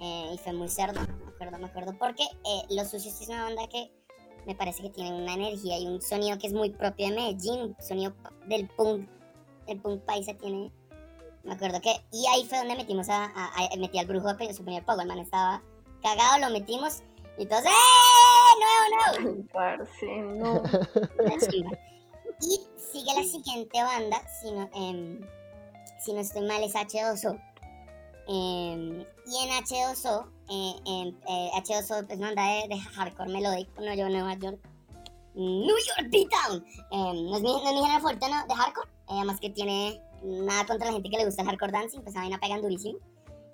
Y 0.00 0.38
fue 0.38 0.52
muy 0.54 0.68
cerdo, 0.68 0.98
me 1.00 1.28
acuerdo, 1.30 1.58
me 1.58 1.66
acuerdo, 1.66 1.94
porque 1.98 2.24
Los 2.70 2.88
Sucios 2.90 3.20
es 3.20 3.28
una 3.28 3.44
banda 3.44 3.68
que 3.68 3.92
me 4.46 4.54
parece 4.54 4.82
que 4.82 4.90
tiene 4.90 5.12
una 5.12 5.34
energía 5.34 5.78
y 5.78 5.86
un 5.86 6.00
sonido 6.02 6.38
que 6.38 6.46
es 6.48 6.52
muy 6.52 6.70
propio 6.70 7.08
de 7.08 7.14
Medellín, 7.14 7.76
sonido 7.80 8.12
del 8.46 8.68
punk, 8.68 9.08
el 9.66 9.78
punk 9.80 10.02
paisa 10.02 10.34
tiene, 10.34 10.72
me 11.44 11.52
acuerdo 11.54 11.80
que, 11.80 11.94
y 12.12 12.26
ahí 12.26 12.44
fue 12.46 12.58
donde 12.58 12.76
metimos 12.76 13.08
a, 13.08 13.24
a- 13.26 13.50
a- 13.72 13.76
metí 13.78 13.98
al 13.98 14.06
brujo 14.06 14.32
de 14.34 14.52
su 14.54 14.64
primer 14.64 14.84
pogo, 14.84 15.00
el 15.02 15.08
man 15.08 15.18
estaba 15.18 15.62
cagado, 16.02 16.38
lo 16.38 16.50
metimos, 16.50 17.02
y 17.38 17.46
todos, 17.46 17.64
¡eh! 17.64 17.68
¡Nuevo, 18.60 19.22
nuevo! 19.22 19.44
Parce, 19.52 20.06
no. 20.22 20.62
Y 22.42 22.60
sigue 22.76 23.14
la 23.14 23.22
siguiente 23.22 23.82
banda, 23.82 24.20
si 24.40 24.50
no, 24.50 24.68
em, 24.74 25.20
si 26.02 26.12
no 26.12 26.20
estoy 26.20 26.42
mal, 26.46 26.62
es 26.62 26.74
H2O. 26.74 27.38
Em, 28.28 29.00
y 29.26 29.44
en 29.44 29.50
H2O, 29.64 30.26
eh, 30.50 30.74
em, 30.86 31.08
eh, 31.28 31.50
H2O 31.54 32.06
es 32.10 32.16
una 32.18 32.26
banda 32.26 32.44
de, 32.44 32.68
de 32.68 32.78
hardcore 32.80 33.30
melodic, 33.30 33.68
no 33.78 33.94
yo 33.94 34.08
Nueva 34.08 34.34
York. 34.34 34.58
New 35.34 35.64
York 35.66 36.10
Beatdown. 36.10 36.64
Em, 36.90 37.24
no, 37.30 37.36
es 37.36 37.42
mi, 37.42 37.48
no 37.52 37.58
es 37.58 37.72
mi 37.74 37.80
género 37.80 38.00
favorito 38.00 38.28
no, 38.28 38.46
de 38.46 38.54
hardcore, 38.54 38.88
eh, 38.90 39.04
además 39.08 39.40
que 39.40 39.50
tiene 39.50 40.00
nada 40.22 40.66
contra 40.66 40.86
la 40.88 40.92
gente 40.92 41.08
que 41.08 41.16
le 41.18 41.24
gusta 41.26 41.42
el 41.42 41.48
hardcore 41.48 41.72
dancing, 41.72 42.00
pues 42.02 42.16
a 42.16 42.22
mí 42.22 42.28
me 42.30 42.38
pegan 42.38 42.60
durísimo. 42.62 42.98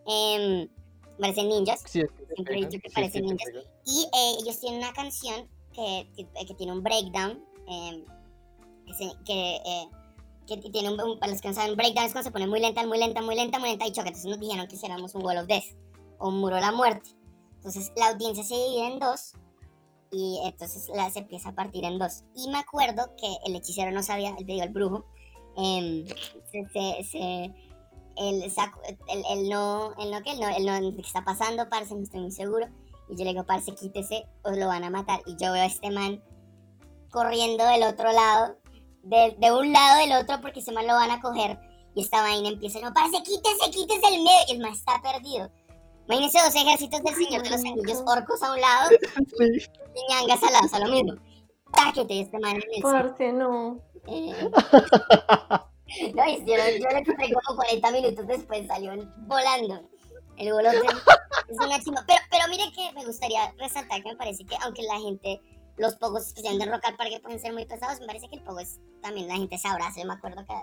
Em, 0.06 0.68
parecen 1.20 1.48
ninjas. 1.48 1.82
Sí, 1.86 2.00
es 2.00 2.10
que 2.10 2.26
se 2.26 2.34
Siempre 2.34 2.54
he 2.54 2.66
dicho 2.66 2.78
que 2.82 2.88
sí, 2.88 2.94
parecen 2.94 3.22
sí, 3.22 3.28
ninjas. 3.28 3.48
Y 3.84 4.02
eh, 4.04 4.36
ellos 4.40 4.58
tienen 4.60 4.80
una 4.80 4.92
canción 4.92 5.48
que, 5.72 6.08
que, 6.16 6.46
que 6.46 6.54
tiene 6.54 6.72
un 6.72 6.82
breakdown. 6.82 7.44
eh, 7.68 8.04
que, 8.86 8.94
se- 8.94 9.12
que, 9.24 9.56
eh, 9.56 9.88
que 10.46 10.56
tiene 10.70 10.90
un, 10.92 11.00
un- 11.00 11.18
Para 11.18 11.32
los 11.32 11.40
que 11.42 11.48
no 11.48 11.54
saben, 11.54 11.76
breakdown 11.76 12.06
es 12.06 12.12
cuando 12.12 12.28
se 12.28 12.32
pone 12.32 12.46
muy 12.46 12.60
lenta, 12.60 12.86
muy 12.86 12.98
lenta, 12.98 13.20
muy 13.20 13.34
lenta, 13.34 13.58
muy 13.58 13.68
lenta 13.70 13.86
y 13.86 13.92
choca. 13.92 14.08
Entonces 14.08 14.30
nos 14.30 14.38
dijeron 14.40 14.66
que 14.68 14.76
hiciéramos 14.76 15.14
un 15.14 15.24
Wall 15.24 15.38
of 15.38 15.46
Death 15.46 15.64
o 16.18 16.30
muro 16.30 16.58
la 16.60 16.72
muerte. 16.72 17.10
Entonces 17.56 17.92
la 17.96 18.08
audiencia 18.08 18.44
se 18.44 18.54
divide 18.54 18.86
en 18.86 18.98
dos 18.98 19.32
y 20.12 20.40
entonces 20.44 20.88
la, 20.94 21.10
se 21.10 21.20
empieza 21.20 21.48
a 21.50 21.54
partir 21.54 21.84
en 21.84 21.98
dos. 21.98 22.24
Y 22.34 22.48
me 22.48 22.58
acuerdo 22.58 23.10
que 23.16 23.26
el 23.44 23.56
hechicero 23.56 23.90
no 23.90 24.02
sabía, 24.02 24.34
el, 24.38 24.46
digo, 24.46 24.62
el 24.62 24.68
brujo, 24.70 25.04
em, 25.56 26.06
se, 26.50 26.64
se, 26.72 27.04
se- 27.04 27.54
él, 28.16 28.50
sacó- 28.50 28.80
él, 29.08 29.22
él 29.30 29.48
no, 29.48 29.92
él 29.98 30.10
no, 30.10 30.22
que 30.22 30.32
él 30.32 30.40
no, 30.40 30.48
él 30.48 30.64
no, 30.64 30.94
¿qué 30.94 31.02
está 31.02 31.24
pasando, 31.24 31.68
parce? 31.68 31.94
No 31.94 32.02
estoy 32.02 32.20
muy 32.20 32.30
seguro. 32.32 32.66
Y 33.10 33.16
yo 33.16 33.24
le 33.24 33.30
digo, 33.32 33.44
parce, 33.44 33.74
quítese 33.74 34.26
o 34.42 34.50
lo 34.52 34.68
van 34.68 34.84
a 34.84 34.90
matar. 34.90 35.20
Y 35.26 35.32
yo 35.36 35.52
veo 35.52 35.62
a 35.62 35.66
este 35.66 35.90
man 35.90 36.22
corriendo 37.10 37.64
del 37.66 37.82
otro 37.84 38.10
lado, 38.12 38.56
de, 39.02 39.36
de 39.38 39.52
un 39.52 39.72
lado 39.72 39.98
del 40.00 40.12
otro, 40.22 40.40
porque 40.40 40.60
ese 40.60 40.72
man 40.72 40.86
lo 40.86 40.94
van 40.94 41.10
a 41.10 41.20
coger. 41.20 41.58
Y 41.94 42.02
esta 42.02 42.20
vaina 42.22 42.48
empieza, 42.48 42.78
no, 42.80 42.92
parce, 42.92 43.22
quítese, 43.22 43.70
quítese 43.70 44.06
el 44.14 44.22
medio. 44.22 44.44
Y 44.48 44.52
el 44.52 44.58
man 44.60 44.72
está 44.72 45.00
perdido. 45.02 45.50
Imagínense 46.06 46.38
dos 46.44 46.54
ejércitos 46.54 47.02
del 47.02 47.14
Señor 47.14 47.42
de 47.42 47.50
los 47.50 47.60
Anillos, 47.60 48.02
orcos 48.06 48.42
a 48.42 48.52
un 48.52 48.60
lado 48.60 48.90
Sí. 49.38 49.44
y 49.94 50.12
ñangas 50.12 50.42
al 50.42 50.52
lado, 50.52 50.66
o 50.66 50.68
sea, 50.68 50.78
lo 50.80 50.88
mismo. 50.92 51.12
Táquete, 51.72 52.14
y 52.14 52.20
este 52.20 52.38
man 52.38 52.56
en 52.56 52.62
el 52.74 52.82
Parce, 52.82 53.32
no. 53.32 53.80
eh, 54.06 54.50
No, 56.14 56.26
y 56.28 56.38
yo, 56.44 56.54
yo 56.80 56.90
lo 56.90 56.98
encontré 56.98 57.32
como 57.32 57.56
40 57.56 57.90
minutos 57.92 58.26
después, 58.26 58.66
salió 58.66 58.92
volando. 59.26 59.88
El 60.36 60.52
bolote 60.52 60.76
es 61.48 61.56
una 61.58 61.80
chimba. 61.80 62.04
Pero, 62.06 62.20
pero 62.30 62.44
mire 62.50 62.64
que 62.74 62.92
me 62.92 63.04
gustaría 63.04 63.52
resaltar 63.58 64.02
que 64.02 64.10
me 64.10 64.16
parece 64.16 64.44
que 64.44 64.56
aunque 64.62 64.82
la 64.82 64.98
gente, 64.98 65.40
los 65.76 65.94
pogos 65.96 66.26
especialmente 66.26 66.66
de 66.66 66.72
Rock 66.76 66.84
al 66.86 66.96
Parque 66.96 67.20
pueden 67.20 67.38
ser 67.40 67.52
muy 67.52 67.66
pesados, 67.66 68.00
me 68.00 68.06
parece 68.06 68.28
que 68.28 68.36
el 68.36 68.42
pogo 68.42 68.58
es 68.60 68.78
también 69.00 69.28
la 69.28 69.36
gente 69.36 69.56
se 69.58 69.68
abraza. 69.68 70.00
Yo 70.00 70.06
me 70.06 70.14
acuerdo 70.14 70.44
que 70.44 70.54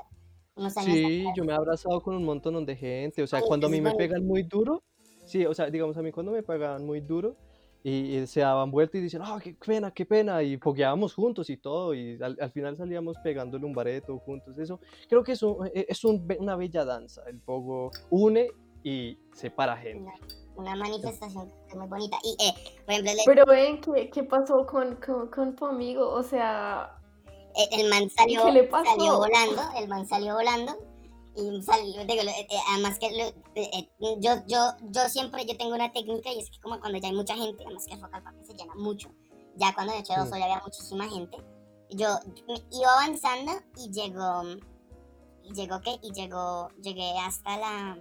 unos 0.55 0.75
años 0.77 0.93
Sí, 0.93 1.21
atrás- 1.21 1.33
yo 1.37 1.43
me 1.45 1.53
he 1.53 1.55
abrazado 1.55 2.01
con 2.01 2.15
un 2.15 2.23
montón 2.25 2.65
de 2.65 2.75
gente. 2.75 3.23
O 3.23 3.27
sea, 3.27 3.39
Ay, 3.39 3.45
cuando 3.47 3.67
a 3.67 3.69
mí 3.69 3.77
me 3.81 3.91
bonito. 3.91 3.97
pegan 3.97 4.25
muy 4.27 4.43
duro, 4.43 4.83
sí, 5.25 5.45
o 5.45 5.53
sea, 5.53 5.69
digamos 5.69 5.97
a 5.97 6.01
mí 6.01 6.11
cuando 6.11 6.31
me 6.31 6.43
pegaban 6.43 6.85
muy 6.85 6.99
duro 7.01 7.35
y, 7.83 8.17
y 8.17 8.27
se 8.27 8.39
daban 8.41 8.71
vuelta 8.71 8.97
y 8.97 9.01
dicen, 9.01 9.21
ah, 9.23 9.39
qué 9.43 9.53
pena, 9.55 9.91
qué 9.91 10.05
pena, 10.05 10.41
y 10.41 10.55
pogueábamos 10.57 11.13
juntos 11.13 11.49
y 11.49 11.57
todo, 11.57 11.93
y 11.93 12.17
al, 12.21 12.37
al 12.39 12.51
final 12.51 12.77
salíamos 12.77 13.17
pegándole 13.23 13.65
un 13.65 13.73
bareto 13.73 14.17
juntos. 14.19 14.57
Eso 14.57 14.79
creo 15.09 15.23
que 15.23 15.33
es, 15.33 15.43
un- 15.43 15.67
e- 15.67 15.85
es 15.89 16.03
un 16.05 16.25
be- 16.25 16.37
una 16.39 16.55
bella 16.55 16.85
danza. 16.85 17.23
El 17.27 17.39
pogo 17.39 17.91
une 18.09 18.47
y 18.83 19.17
separa 19.33 19.75
gente. 19.77 19.99
Una, 20.01 20.13
una 20.55 20.75
manifestación 20.77 21.51
muy 21.75 21.87
bonita. 21.87 22.17
Y, 22.23 22.37
eh, 22.41 22.53
por 22.85 22.93
ejemplo, 22.93 23.11
el, 23.11 23.17
Pero 23.25 23.45
ven, 23.45 23.81
¿qué, 23.81 24.09
qué 24.09 24.23
pasó 24.23 24.65
con, 24.65 24.95
con, 24.97 25.27
con 25.29 25.55
tu 25.55 25.65
amigo? 25.65 26.07
O 26.09 26.23
sea, 26.23 26.97
el- 27.69 27.81
el 27.81 27.89
man 27.89 28.09
salió, 28.09 28.45
¿Qué 28.45 28.51
le 28.53 28.69
salió 28.71 29.17
volando, 29.17 29.61
el 29.77 29.87
man 29.89 30.07
salió 30.07 30.35
volando. 30.35 30.77
Y 31.35 31.61
salió, 31.63 32.05
digo, 32.05 32.21
eh, 32.21 32.47
eh, 32.49 32.57
además 32.71 32.99
que 32.99 33.09
lo- 33.11 33.43
eh, 33.55 33.69
eh, 33.73 33.89
yo, 34.19 34.33
yo, 34.47 34.59
yo 34.83 35.09
siempre 35.09 35.45
yo 35.45 35.57
tengo 35.57 35.73
una 35.73 35.91
técnica 35.91 36.31
y 36.31 36.39
es 36.39 36.49
que 36.51 36.59
como 36.59 36.79
cuando 36.79 36.99
ya 36.99 37.07
hay 37.07 37.15
mucha 37.15 37.35
gente, 37.35 37.63
además 37.65 37.85
que 37.87 37.93
el 37.95 38.01
Rock 38.01 38.13
al 38.13 38.23
Parque 38.23 38.43
se 38.45 38.53
llena 38.53 38.75
mucho, 38.75 39.09
ya 39.55 39.73
cuando 39.73 39.93
en 39.93 39.99
el 39.99 40.05
H2 40.05 40.27
Mm. 40.27 40.37
ya 40.37 40.43
había 40.45 40.61
muchísima 40.63 41.09
gente, 41.09 41.37
yo 41.89 42.07
me 42.47 42.53
iba 42.71 42.91
avanzando 42.93 43.51
y 43.77 43.89
llegó, 43.91 44.43
y 45.43 45.53
llegó 45.53 45.81
qué, 45.81 45.99
y 46.03 46.11
llegó, 46.11 46.69
llegué 46.81 47.17
hasta 47.19 47.57
la, 47.57 47.97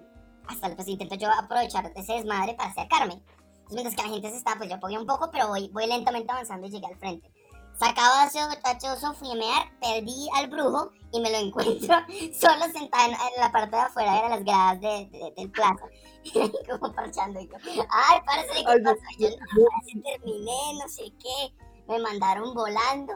hasta 0.49 0.75
pues 0.77 0.89
intento 0.89 1.15
yo 1.15 1.29
aprovechar 1.31 1.91
ese 1.97 2.13
desmadre 2.15 2.55
para 2.55 2.71
acercarme. 2.71 3.15
Entonces, 3.15 3.73
mientras 3.75 3.97
que 3.97 4.03
la 4.03 4.09
gente 4.15 4.31
se 4.31 4.37
está, 4.37 4.57
pues 4.59 4.69
yo 4.69 4.79
podía 4.79 5.01
un 5.01 5.07
poco, 5.07 5.31
pero 5.33 5.49
voy, 5.49 5.69
voy 5.71 5.87
lentamente 5.87 6.31
avanzando 6.31 6.67
y 6.67 6.71
llegué 6.71 6.87
al 6.87 6.99
frente. 6.99 7.32
Sacaba 7.79 8.29
H2O, 8.29 9.15
fui 9.15 9.31
a 9.33 9.35
mear, 9.35 9.67
perdí 9.81 10.29
al 10.35 10.49
brujo 10.49 10.93
y 11.13 11.21
me 11.21 11.31
lo 11.31 11.39
encuentro 11.39 11.95
solo 12.39 12.65
sentado 12.73 13.11
en, 13.11 13.41
la 13.41 13.51
parte 13.51 13.77
de 13.77 13.83
afuera 13.83 14.23
de 14.23 14.29
las 14.29 14.45
gradas 14.45 14.81
de, 14.81 15.09
de- 15.11 15.33
del 15.37 15.51
plaza. 15.51 15.85
como 16.81 16.93
parchando 16.95 17.41
y 17.41 17.49
yo, 17.49 17.85
ay, 17.91 18.21
parece 18.25 18.55
que 18.65 18.83
pasó. 18.83 18.97
Yo, 19.19 19.29
no, 19.31 20.03
terminé, 20.03 20.53
no 20.81 20.89
sé 20.89 21.13
qué. 21.19 21.53
Me 21.89 21.99
mandaron 21.99 22.55
volando 22.55 23.15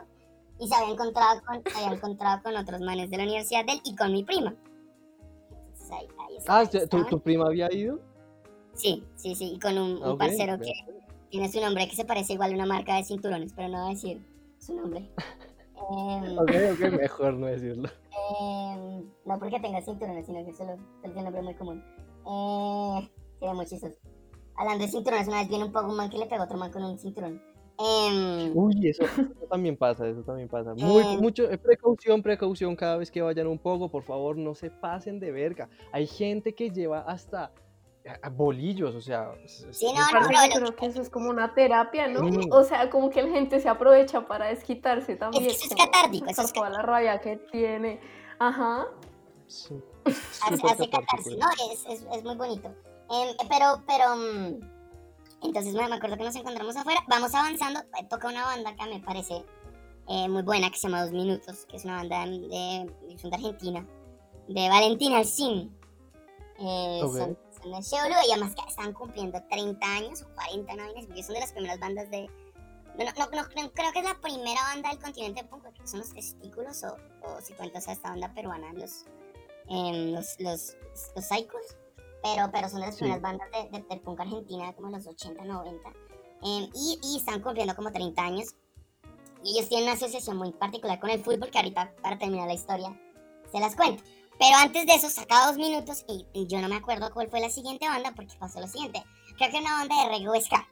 y 0.58 0.66
se 0.66 0.74
había 0.74 0.94
encontrado 0.94 1.40
con, 1.44 1.62
se 1.64 1.78
había 1.78 1.96
encontrado 1.96 2.42
con 2.42 2.56
otros 2.56 2.80
manes 2.80 3.08
de 3.10 3.18
la 3.18 3.22
universidad 3.22 3.64
de 3.64 3.74
él 3.74 3.80
y 3.84 3.94
con 3.94 4.12
mi 4.12 4.24
prima. 4.24 4.54
Entonces 5.50 5.90
ahí, 5.92 6.08
ahí 6.18 6.38
Ah, 6.48 6.64
¿tu, 6.90 7.04
tu 7.04 7.20
prima 7.20 7.46
había 7.46 7.72
ido? 7.72 8.00
Sí, 8.74 9.04
sí, 9.14 9.34
sí, 9.36 9.52
y 9.54 9.58
con 9.60 9.78
un, 9.78 10.02
un 10.02 10.18
parcero 10.18 10.58
que 10.58 10.72
tiene 11.30 11.50
su 11.50 11.60
nombre 11.60 11.88
que 11.88 11.94
se 11.96 12.04
parece 12.04 12.32
igual 12.32 12.50
a 12.50 12.54
una 12.54 12.66
marca 12.66 12.96
de 12.96 13.04
cinturones, 13.04 13.52
pero 13.54 13.68
no 13.68 13.78
voy 13.82 13.92
a 13.92 13.94
decir 13.94 14.20
su 14.58 14.74
nombre. 14.74 15.10
Em, 15.90 16.38
Ok, 16.38 16.50
ok, 16.72 16.92
mejor 16.98 17.34
no 17.34 17.46
decirlo. 17.46 17.88
em, 18.30 19.04
no 19.26 19.38
porque 19.38 19.60
tenga 19.60 19.82
cinturones, 19.82 20.24
sino 20.24 20.42
que 20.44 20.54
solo 20.54 20.76
tiene 21.02 21.18
un 21.18 21.24
nombre 21.24 21.42
muy 21.42 21.54
común. 21.54 21.84
Eh, 22.26 23.10
sería 23.38 23.54
muy 23.54 23.66
chistoso. 23.66 23.94
Hablando 24.56 24.84
de 24.86 24.90
cinturones, 24.90 25.28
una 25.28 25.40
vez 25.40 25.48
viene 25.50 25.64
un 25.64 25.72
poco 25.72 25.88
un 25.90 25.96
man 25.96 26.08
que 26.08 26.16
le 26.16 26.24
pegó 26.26 26.42
a 26.42 26.44
otro 26.46 26.56
man 26.56 26.72
con 26.72 26.82
un 26.82 26.98
cinturón. 26.98 27.42
Em, 27.78 28.56
Uy, 28.56 28.88
eso, 28.88 29.04
eso 29.04 29.46
también 29.50 29.76
pasa, 29.76 30.08
eso 30.08 30.22
también 30.22 30.48
pasa. 30.48 30.72
Muy, 30.74 31.02
Eh. 31.02 31.18
mucho, 31.20 31.48
eh, 31.50 31.58
precaución, 31.58 32.22
precaución 32.22 32.74
cada 32.74 32.96
vez 32.96 33.10
que 33.10 33.20
vayan 33.20 33.46
un 33.46 33.58
poco, 33.58 33.90
por 33.90 34.02
favor, 34.02 34.38
no 34.38 34.54
se 34.54 34.70
pasen 34.70 35.20
de 35.20 35.30
verga. 35.30 35.68
Hay 35.92 36.06
gente 36.06 36.54
que 36.54 36.70
lleva 36.70 37.00
hasta 37.00 37.52
eh, 37.54 37.60
bolillos, 38.32 38.94
o 38.94 39.00
sea... 39.00 39.32
Sí, 39.46 39.86
no, 39.86 40.20
no, 40.20 40.28
creo 40.28 40.76
que 40.76 40.86
eso 40.86 41.02
es 41.02 41.10
como 41.10 41.30
una 41.30 41.54
terapia, 41.54 42.08
¿no? 42.08 42.20
Sí. 42.28 42.48
O 42.52 42.62
sea, 42.64 42.88
como 42.90 43.10
que 43.10 43.22
la 43.22 43.30
gente 43.30 43.60
se 43.60 43.68
aprovecha 43.68 44.26
para 44.26 44.46
desquitarse 44.46 45.16
también. 45.16 45.46
eso 45.46 45.66
es 45.68 45.74
catártico, 45.74 46.26
eso 46.28 46.42
es 46.42 46.52
toda 46.52 46.70
la 46.70 46.82
rabia 46.82 47.20
que 47.20 47.36
tiene. 47.50 48.00
Ajá. 48.38 48.86
sí, 49.46 49.80
hace, 50.04 50.66
hace 50.66 50.90
catarsis, 50.90 51.32
eso. 51.32 51.38
¿no? 51.38 51.72
Es, 51.72 51.86
es, 51.86 52.06
es 52.12 52.24
muy 52.24 52.36
bonito. 52.36 52.68
Em, 53.10 53.36
pero, 53.48 53.82
pero, 53.86 54.16
mm, 54.16 54.60
entonces 55.42 55.74
me, 55.74 55.88
me 55.88 55.96
acuerdo 55.96 56.16
que 56.16 56.24
nos 56.24 56.36
encontramos 56.36 56.76
afuera, 56.76 57.00
vamos 57.08 57.34
avanzando, 57.34 57.80
eh, 57.80 58.06
toca 58.08 58.28
una 58.28 58.44
banda 58.44 58.74
que 58.74 58.86
me 58.88 59.00
parece 59.00 59.44
eh, 60.08 60.28
muy 60.28 60.42
buena, 60.42 60.70
que 60.70 60.76
se 60.76 60.88
llama 60.88 61.02
Dos 61.02 61.12
Minutos, 61.12 61.66
que 61.66 61.76
es 61.76 61.84
una 61.84 61.96
banda 61.96 62.26
de, 62.26 62.38
de, 63.08 63.18
son 63.18 63.30
de 63.30 63.36
Argentina, 63.36 63.86
de 64.48 64.68
Valentina 64.68 65.18
Alcin. 65.18 65.76
Eh, 66.58 67.00
Ok. 67.02 67.16
son, 67.16 67.38
de 67.72 67.82
Seúl 67.82 68.10
y 68.28 68.32
además 68.32 68.54
que 68.54 68.68
están 68.68 68.92
cumpliendo 68.92 69.42
30 69.50 69.86
años 69.86 70.22
o 70.22 70.34
40 70.34 70.72
años, 70.72 71.06
porque 71.06 71.22
son 71.22 71.34
de 71.34 71.40
las 71.40 71.52
primeras 71.52 71.78
bandas 71.80 72.10
de... 72.10 72.28
No, 72.98 73.04
no, 73.04 73.10
no, 73.12 73.26
no, 73.30 73.42
no, 73.42 73.72
creo 73.72 73.92
que 73.92 73.98
es 73.98 74.04
la 74.04 74.18
primera 74.20 74.60
banda 74.62 74.88
del 74.90 74.98
continente 74.98 75.44
punk, 75.44 75.62
creo 75.62 75.74
que 75.74 75.86
son 75.86 76.00
los 76.00 76.12
testículos 76.14 76.82
o, 76.84 76.96
o 77.26 77.40
si 77.42 77.52
cuentas 77.54 77.86
a 77.88 77.92
esta 77.92 78.08
banda 78.10 78.32
peruana, 78.32 78.72
los, 78.72 79.04
em, 79.68 80.12
los, 80.14 80.40
los, 80.40 80.76
los 81.14 81.24
Psychos, 81.26 81.76
pero, 82.22 82.50
pero 82.50 82.68
son 82.70 82.80
de 82.80 82.86
las 82.86 82.94
Sí. 82.96 83.00
primeras 83.00 83.20
bandas 83.22 83.48
de, 83.50 83.68
de- 83.78 83.84
del 83.86 84.00
punk 84.00 84.20
argentina, 84.20 84.72
como 84.74 84.88
los 84.88 85.06
80, 85.06 85.44
90, 85.44 85.88
em, 86.42 86.70
y, 86.74 86.98
y 87.02 87.16
están 87.18 87.42
cumpliendo 87.42 87.76
como 87.76 87.92
30 87.92 88.22
años. 88.22 88.54
Y 89.44 89.56
ellos 89.58 89.68
tienen 89.68 89.84
una 89.88 89.94
asociación 89.96 90.38
muy 90.38 90.52
particular 90.52 90.98
con 90.98 91.10
el 91.10 91.22
fútbol, 91.22 91.50
que 91.50 91.58
ahorita, 91.58 91.94
para 92.02 92.18
terminar 92.18 92.46
la 92.48 92.54
historia, 92.54 92.98
se 93.52 93.60
las 93.60 93.76
cuento. 93.76 94.02
Pero 94.38 94.56
antes 94.58 94.86
de 94.86 94.94
eso, 94.94 95.08
saca 95.08 95.46
dos 95.46 95.56
minutos 95.56 96.04
y, 96.08 96.26
y 96.32 96.46
yo 96.46 96.60
no 96.60 96.68
me 96.68 96.76
acuerdo 96.76 97.10
cuál 97.12 97.28
fue 97.30 97.40
la 97.40 97.50
siguiente 97.50 97.88
banda, 97.88 98.12
porque 98.14 98.34
pasó 98.38 98.60
lo 98.60 98.68
siguiente. 98.68 99.02
Creo 99.38 99.50
que 99.50 99.58
una 99.58 99.72
banda 99.78 99.94
de 100.02 100.08
reggae 100.10 100.40
ska. 100.42 100.66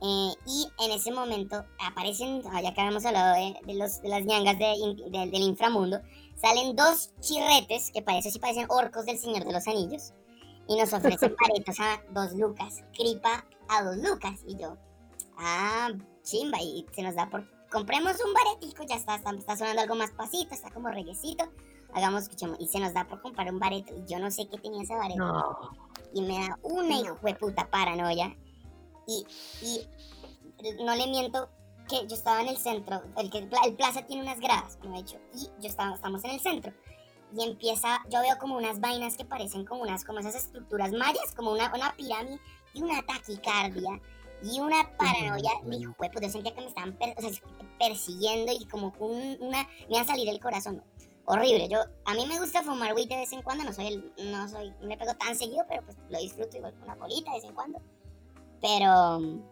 Eh, 0.00 0.30
y 0.46 0.68
en 0.78 0.92
ese 0.92 1.10
momento 1.10 1.64
aparecen, 1.84 2.40
ya 2.62 2.72
que 2.72 2.80
habíamos 2.80 3.04
hablado 3.04 3.34
de, 3.34 3.56
de 3.66 3.74
los, 3.74 4.00
de 4.00 4.08
las 4.08 4.24
ñangas 4.24 4.56
de- 4.56 5.26
del 5.28 5.42
inframundo, 5.42 6.00
salen 6.40 6.76
dos 6.76 7.10
chirretes 7.20 7.90
que 7.90 8.00
parece 8.00 8.30
si 8.30 8.38
parecen 8.38 8.66
orcos 8.68 9.06
del 9.06 9.18
Señor 9.18 9.44
de 9.44 9.52
los 9.52 9.66
Anillos 9.66 10.12
y 10.68 10.76
nos 10.76 10.92
ofrecen 10.92 11.34
paretos 11.48 11.80
a 11.80 12.00
dos 12.12 12.32
lucas, 12.34 12.84
cripa 12.96 13.44
a 13.68 13.82
dos 13.82 13.96
lucas 13.96 14.38
y 14.46 14.56
yo, 14.56 14.76
ah, 15.36 15.90
chimba 16.22 16.62
y 16.62 16.86
se 16.94 17.02
nos 17.02 17.16
da 17.16 17.28
por, 17.28 17.50
compremos 17.68 18.14
un 18.24 18.32
baretico, 18.34 18.84
ya 18.84 18.94
está, 18.94 19.16
está, 19.16 19.30
está 19.32 19.56
sonando 19.56 19.82
algo 19.82 19.96
más 19.96 20.12
pasito, 20.12 20.54
está 20.54 20.70
como 20.70 20.90
reguecito, 20.90 21.50
hagamos, 21.94 22.22
escuchemos, 22.24 22.58
y 22.60 22.68
se 22.68 22.80
nos 22.80 22.92
da 22.94 23.06
por 23.06 23.20
comprar 23.22 23.52
un 23.52 23.58
bareto 23.58 23.94
y 23.94 24.04
yo 24.10 24.18
no 24.18 24.30
sé 24.30 24.48
qué 24.48 24.58
tenía 24.58 24.82
ese 24.82 24.94
bareto 24.94 25.18
No. 25.24 25.70
y 26.14 26.22
me 26.22 26.38
da 26.38 26.58
una 26.62 26.96
hijo 26.96 27.18
de 27.22 27.34
puta 27.34 27.68
paranoia. 27.70 28.36
Y, 29.06 29.24
y 29.62 29.88
no 30.84 30.94
le 30.94 31.06
miento 31.06 31.48
que 31.88 32.06
yo 32.06 32.14
estaba 32.14 32.42
en 32.42 32.48
el 32.48 32.58
centro, 32.58 33.02
el, 33.16 33.30
que, 33.30 33.38
el 33.38 33.74
plaza 33.74 34.02
tiene 34.06 34.22
unas 34.22 34.38
gradas, 34.40 34.76
como 34.76 34.94
he 34.96 34.98
dicho, 34.98 35.18
y 35.34 35.44
yo 35.62 35.68
estaba, 35.68 35.94
estamos 35.94 36.22
en 36.24 36.30
el 36.32 36.40
centro. 36.40 36.72
Y 37.34 37.42
empieza, 37.44 38.00
yo 38.10 38.20
veo 38.20 38.36
como 38.38 38.56
unas 38.56 38.80
vainas 38.80 39.16
que 39.16 39.24
parecen 39.24 39.64
como 39.64 39.82
unas, 39.82 40.04
como 40.04 40.18
esas 40.18 40.34
estructuras 40.34 40.92
mayas, 40.92 41.32
como 41.34 41.52
una, 41.52 41.72
una 41.74 41.94
pirámide, 41.96 42.38
y 42.74 42.82
una 42.82 43.00
taquicardia, 43.02 44.00
y 44.42 44.60
una 44.60 44.94
paranoia, 44.98 45.50
hijo 45.72 45.94
de 45.98 46.10
puta, 46.10 46.26
yo 46.26 46.30
sentía 46.30 46.54
que 46.54 46.60
me 46.60 46.66
estaban 46.68 46.92
per- 46.96 47.14
o 47.16 47.20
sea, 47.22 47.30
persiguiendo 47.78 48.52
y 48.52 48.66
como 48.66 48.92
un- 48.98 49.38
una, 49.40 49.64
me 49.88 49.94
iba 49.94 50.00
a 50.02 50.04
salir 50.04 50.28
el 50.28 50.40
corazón. 50.40 50.82
Horrible, 51.30 51.68
yo, 51.68 51.80
a 52.06 52.14
mí 52.14 52.24
me 52.24 52.38
gusta 52.40 52.62
fumar 52.62 52.94
weed 52.94 53.06
de 53.06 53.16
vez 53.16 53.30
en 53.34 53.42
cuando, 53.42 53.62
no 53.62 53.70
soy, 53.74 53.88
el, 53.88 54.30
no 54.32 54.48
soy, 54.48 54.72
me 54.80 54.96
pego 54.96 55.12
tan 55.14 55.36
seguido, 55.36 55.62
pero 55.68 55.84
pues 55.84 55.98
lo 56.08 56.18
disfruto 56.18 56.56
igual 56.56 56.72
con 56.72 56.84
una 56.84 56.94
bolita 56.94 57.32
de 57.32 57.36
vez 57.36 57.44
en 57.44 57.54
cuando. 57.54 57.82
Pero, 58.62 59.42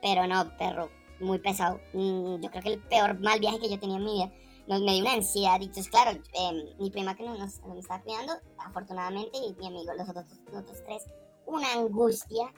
pero 0.00 0.26
no, 0.26 0.56
perro, 0.56 0.88
muy 1.20 1.38
pesado. 1.38 1.78
Mm, 1.92 2.40
Yo 2.40 2.50
creo 2.50 2.62
que 2.62 2.72
el 2.72 2.82
peor 2.84 3.20
mal 3.20 3.38
viaje 3.38 3.60
que 3.60 3.68
yo 3.68 3.78
tenía 3.78 3.98
en 3.98 4.04
mi 4.04 4.14
vida. 4.14 4.32
Nos, 4.66 4.80
me 4.80 4.92
dio 4.94 5.02
una 5.02 5.12
ansiedad. 5.12 5.60
Y 5.60 5.64
entonces, 5.64 5.90
claro, 5.90 6.12
eh, 6.12 6.74
mi 6.78 6.90
prima 6.90 7.14
que 7.14 7.24
nos, 7.24 7.38
nos, 7.38 7.78
estaba 7.78 8.02
cuidando, 8.02 8.32
afortunadamente, 8.56 9.36
y 9.36 9.54
mi 9.56 9.66
amigo, 9.66 9.92
los 9.92 10.08
otros, 10.08 10.24
los 10.50 10.62
otros 10.62 10.82
tres, 10.84 11.04
una 11.44 11.70
angustia. 11.74 12.50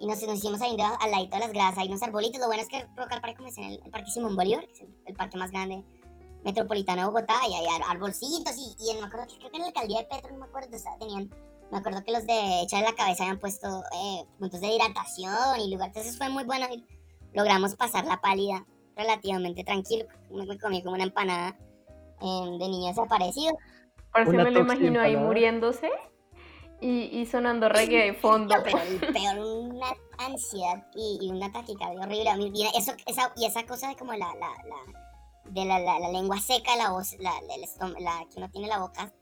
Y 0.00 0.06
nos, 0.06 0.22
nos 0.22 0.36
hicimos 0.36 0.60
ahí 0.60 0.76
al 0.78 1.10
ladito 1.10 1.36
de 1.36 1.40
las 1.40 1.52
gradas, 1.54 1.78
hay 1.78 1.88
unos 1.88 2.02
arbolitos. 2.02 2.42
Lo 2.42 2.46
bueno 2.46 2.62
es 2.62 2.68
que 2.68 2.86
Rock 2.94 3.12
al 3.12 3.22
Parque 3.22 3.42
es 3.46 3.56
en 3.56 3.64
el, 3.64 3.80
el 3.82 3.90
Parque 3.90 4.10
Simón 4.10 4.36
Bolívar, 4.36 4.66
que 4.66 4.72
es 4.72 4.80
el, 4.82 4.94
el 5.06 5.14
parque 5.14 5.38
más 5.38 5.50
grande 5.50 5.82
metropolitano 6.44 7.02
de 7.02 7.06
Bogotá, 7.08 7.34
y 7.48 7.54
hay 7.54 7.66
ar- 7.66 7.90
arbolcitos. 7.90 8.56
Y, 8.56 8.76
y 8.84 8.90
en- 8.90 9.00
me 9.00 9.06
acuerdo 9.06 9.26
que 9.26 9.38
creo 9.38 9.50
que 9.50 9.56
en 9.56 9.62
la 9.62 9.68
alcaldía 9.68 9.98
de 9.98 10.04
Petro, 10.06 10.32
no 10.32 10.38
me 10.38 10.46
acuerdo, 10.46 10.76
o 10.76 10.78
sea, 10.78 10.96
tenían 10.98 11.30
me 11.70 11.76
acuerdo 11.76 12.02
que 12.02 12.12
los 12.12 12.24
de 12.26 12.62
Echar 12.62 12.82
la 12.82 12.94
Cabeza 12.94 13.24
habían 13.24 13.38
puesto 13.38 13.82
eh, 13.92 14.24
puntos 14.38 14.58
de 14.62 14.68
hidratación 14.68 15.60
y 15.60 15.70
lugar. 15.70 15.88
Entonces 15.88 16.16
fue 16.16 16.30
muy 16.30 16.44
bueno 16.44 16.66
y 16.72 16.82
logramos 17.34 17.76
pasar 17.76 18.06
la 18.06 18.22
pálida 18.22 18.64
relativamente 18.96 19.64
tranquilo. 19.64 20.06
Me, 20.30 20.46
me 20.46 20.58
comí 20.58 20.82
como 20.82 20.94
una 20.94 21.04
empanada 21.04 21.58
eh, 22.22 22.56
de 22.58 22.68
niño 22.68 22.88
desaparecido. 22.88 23.54
Parece 24.10 24.30
Una 24.30 24.44
me 24.44 24.50
lo 24.50 24.60
imagino 24.60 24.98
ahí 25.02 25.14
muriéndose 25.14 25.90
y, 26.80 27.02
y 27.20 27.26
sonando 27.26 27.68
reggae 27.68 28.06
de 28.06 28.14
fondo. 28.14 28.56
No, 28.56 28.62
pero 28.62 28.78
el 28.80 28.98
peor, 29.00 29.38
una 29.38 29.88
ansiedad 30.16 30.86
y, 30.94 31.18
y 31.20 31.30
una 31.30 31.52
taquicardia 31.52 32.00
horrible. 32.00 32.30
A 32.30 32.36
mí, 32.38 32.50
y 32.54 32.62
eso, 32.78 32.92
esa, 33.04 33.30
y 33.36 33.44
esa 33.44 33.66
cosa 33.66 33.88
de 33.88 33.96
como 33.96 34.12
la, 34.12 34.28
la, 34.36 34.48
la, 34.64 35.07
de 35.50 35.64
la, 35.64 35.78
la, 35.78 35.98
la 35.98 36.10
lengua 36.10 36.38
seca, 36.40 36.76
la 36.76 36.90
voz, 36.90 37.16
la, 37.18 37.32
la- 38.00 38.26
que 38.28 38.38
uno 38.38 38.50
tiene 38.50 38.68
la 38.68 38.78
boca 38.78 39.12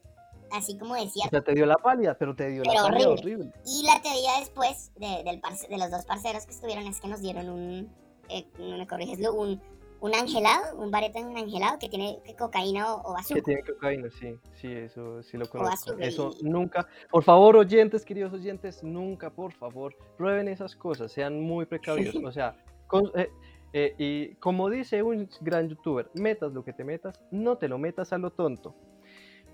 así 0.53 0.79
como 0.79 0.95
decía, 0.95 1.25
O 1.27 1.29
sea, 1.31 1.41
te 1.43 1.55
dio 1.55 1.67
la 1.67 1.75
pálida, 1.75 2.17
pero 2.17 2.37
te 2.37 2.49
dio 2.49 2.63
la 2.63 2.71
Pero 2.71 2.85
pálida 2.85 3.09
horrible. 3.11 3.35
horrible. 3.47 3.53
Y 3.67 3.83
la 3.85 4.01
teoría 4.01 4.39
después 4.39 4.93
de, 4.95 5.25
del 5.25 5.41
parce- 5.41 5.67
de 5.69 5.77
los 5.77 5.91
dos 5.91 6.05
parceros 6.07 6.47
que 6.47 6.53
estuvieron 6.53 6.87
es 6.87 7.01
que 7.01 7.09
nos 7.09 7.21
dieron 7.21 7.49
un, 7.49 7.91
eh, 8.29 8.47
no 8.61 8.79
me 8.79 8.87
corriges, 8.87 9.19
un, 9.29 9.61
un 10.01 10.15
angelado, 10.15 10.77
un 10.77 10.93
bareto 10.93 11.19
en 11.19 11.27
un 11.27 11.37
angelado 11.37 11.81
que 11.81 11.89
tiene 11.89 12.21
cocaína 12.39 12.95
o, 12.95 13.11
o 13.11 13.15
Que 13.17 13.21
azúcar. 13.23 13.43
tiene 13.43 13.63
cocaína, 13.65 14.09
sí, 14.21 14.39
sí, 14.61 14.69
eso 14.73 15.21
sí 15.25 15.37
lo 15.37 15.49
conozco. 15.49 15.95
Eso 15.99 16.31
y- 16.41 16.45
nunca, 16.45 16.87
por 17.11 17.25
favor, 17.25 17.57
oyentes, 17.57 18.05
queridos 18.05 18.33
oyentes, 18.33 18.85
nunca, 18.85 19.31
por 19.31 19.53
favor, 19.53 19.97
prueben 20.17 20.47
esas 20.47 20.77
cosas, 20.77 21.11
sean 21.11 21.41
muy 21.41 21.67
precavidos. 21.67 22.15
O 22.25 22.31
sea, 22.31 22.55
con- 22.87 23.11
eh, 23.17 23.31
eh, 23.79 23.95
y 23.99 24.35
como 24.37 24.71
dice 24.71 25.03
un 25.03 25.29
gran 25.43 25.69
youtuber, 25.69 26.11
metas 26.15 26.53
lo 26.55 26.65
que 26.65 26.73
te 26.73 26.83
metas, 26.83 27.21
no 27.31 27.59
te 27.59 27.69
lo 27.69 27.77
metas 27.79 28.11
a 28.15 28.19
lo 28.19 28.31
tonto. 28.31 28.75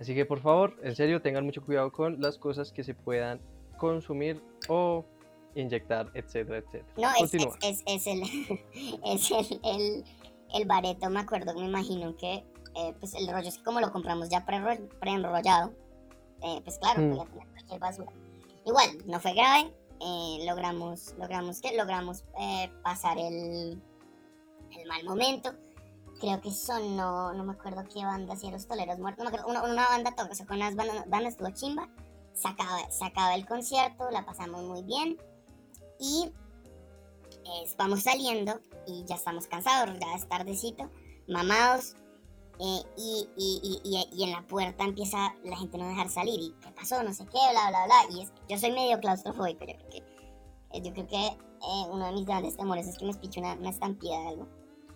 Así 0.00 0.14
que 0.14 0.24
por 0.24 0.40
favor, 0.40 0.76
en 0.84 0.94
serio, 0.94 1.20
tengan 1.20 1.44
mucho 1.44 1.60
cuidado 1.64 1.90
con 1.90 2.20
las 2.20 2.38
cosas 2.38 2.70
que 2.70 2.84
se 2.84 2.94
puedan 2.94 3.40
consumir 3.78 4.40
o 4.68 5.04
inyectar, 5.56 6.08
etcétera, 6.14 6.58
etcétera. 6.58 6.86
No, 6.96 7.08
es, 7.10 7.18
Continúa. 7.18 7.56
es, 7.62 7.82
es, 7.84 8.06
es 8.06 8.06
el, 8.06 8.22
es 9.04 9.30
el, 9.32 9.60
el, 9.64 10.04
el 10.54 10.66
bareto, 10.66 11.10
me 11.10 11.18
acuerdo, 11.20 11.52
me 11.54 11.66
imagino 11.66 12.16
que 12.16 12.44
eh, 12.76 12.94
pues 13.00 13.14
el 13.14 13.26
rollo 13.26 13.48
es 13.48 13.58
que 13.58 13.64
como 13.64 13.80
lo 13.80 13.90
compramos 13.92 14.28
ya 14.30 14.46
pre- 14.46 14.88
preenrollado, 15.00 15.72
eh, 16.42 16.60
pues 16.64 16.78
claro, 16.78 17.02
Mm. 17.02 17.16
cualquier 17.16 17.80
basura. 17.80 18.12
Igual, 18.64 18.88
no 19.06 19.18
fue 19.18 19.34
grave, 19.34 19.74
eh, 20.00 20.44
logramos, 20.46 21.14
logramos 21.18 21.60
que 21.60 21.76
logramos 21.76 22.24
pasar 22.84 23.18
el, 23.18 23.80
el 24.80 24.86
mal 24.88 25.04
momento. 25.04 25.52
Creo 26.20 26.40
que 26.40 26.50
sonó, 26.52 27.32
no 27.32 27.44
me 27.44 27.52
acuerdo 27.52 27.82
qué 27.92 28.04
banda, 28.04 28.36
si 28.36 28.50
los 28.50 28.66
toleros 28.68 28.98
muertos, 28.98 29.24
no 29.24 29.30
me 29.30 29.36
acuerdo, 29.36 29.50
una, 29.50 29.70
una 29.72 29.88
banda 29.88 30.10
toca, 30.14 30.30
o 30.30 30.34
sea, 30.34 30.46
con 30.46 30.58
las 30.58 30.76
bandas, 30.76 31.08
bandas 31.08 31.32
estuvo 31.32 31.50
chimba, 31.50 31.88
se 32.32 32.46
acaba, 32.48 32.90
se 32.90 33.04
acaba 33.04 33.34
el 33.34 33.44
concierto, 33.46 34.08
la 34.10 34.24
pasamos 34.24 34.62
muy 34.62 34.82
bien 34.84 35.18
y 35.98 36.30
vamos 37.76 38.02
saliendo 38.02 38.60
y 38.86 39.04
ya 39.04 39.16
estamos 39.16 39.46
cansados, 39.46 39.98
ya 39.98 40.14
es 40.14 40.28
tardecito, 40.28 40.90
mamados. 41.28 41.94
eh, 42.60 42.82
y, 42.96 43.28
y, 43.36 43.60
y, 43.62 43.80
y- 43.82 44.08
y 44.20 44.24
en 44.24 44.30
la 44.32 44.46
puerta 44.46 44.84
empieza 44.84 45.34
la 45.42 45.56
gente 45.56 45.78
no 45.78 45.88
dejar 45.88 46.08
salir. 46.10 46.38
¿Y 46.38 46.52
qué 46.60 46.70
pasó? 46.70 47.02
No 47.02 47.12
sé 47.12 47.24
qué, 47.26 47.38
bla, 47.50 47.70
bla, 47.70 47.86
bla. 47.86 48.16
Y 48.16 48.22
es, 48.22 48.32
yo 48.48 48.58
soy 48.58 48.70
medio 48.70 49.00
claustrofóbico. 49.00 49.64
Yo 49.64 49.74
creo 49.78 49.88
que, 49.90 49.98
eh, 50.72 50.82
yo 50.82 50.92
creo 50.92 51.06
que 51.08 51.26
eh, 51.26 51.84
uno 51.90 52.06
de 52.06 52.12
mis 52.12 52.26
grandes 52.26 52.56
temores 52.56 52.86
es 52.86 52.98
que 52.98 53.04
me 53.06 53.10
espiche 53.10 53.40
una, 53.40 53.54
una 53.54 53.70
estampida 53.70 54.20
de 54.20 54.28
algo. 54.28 54.48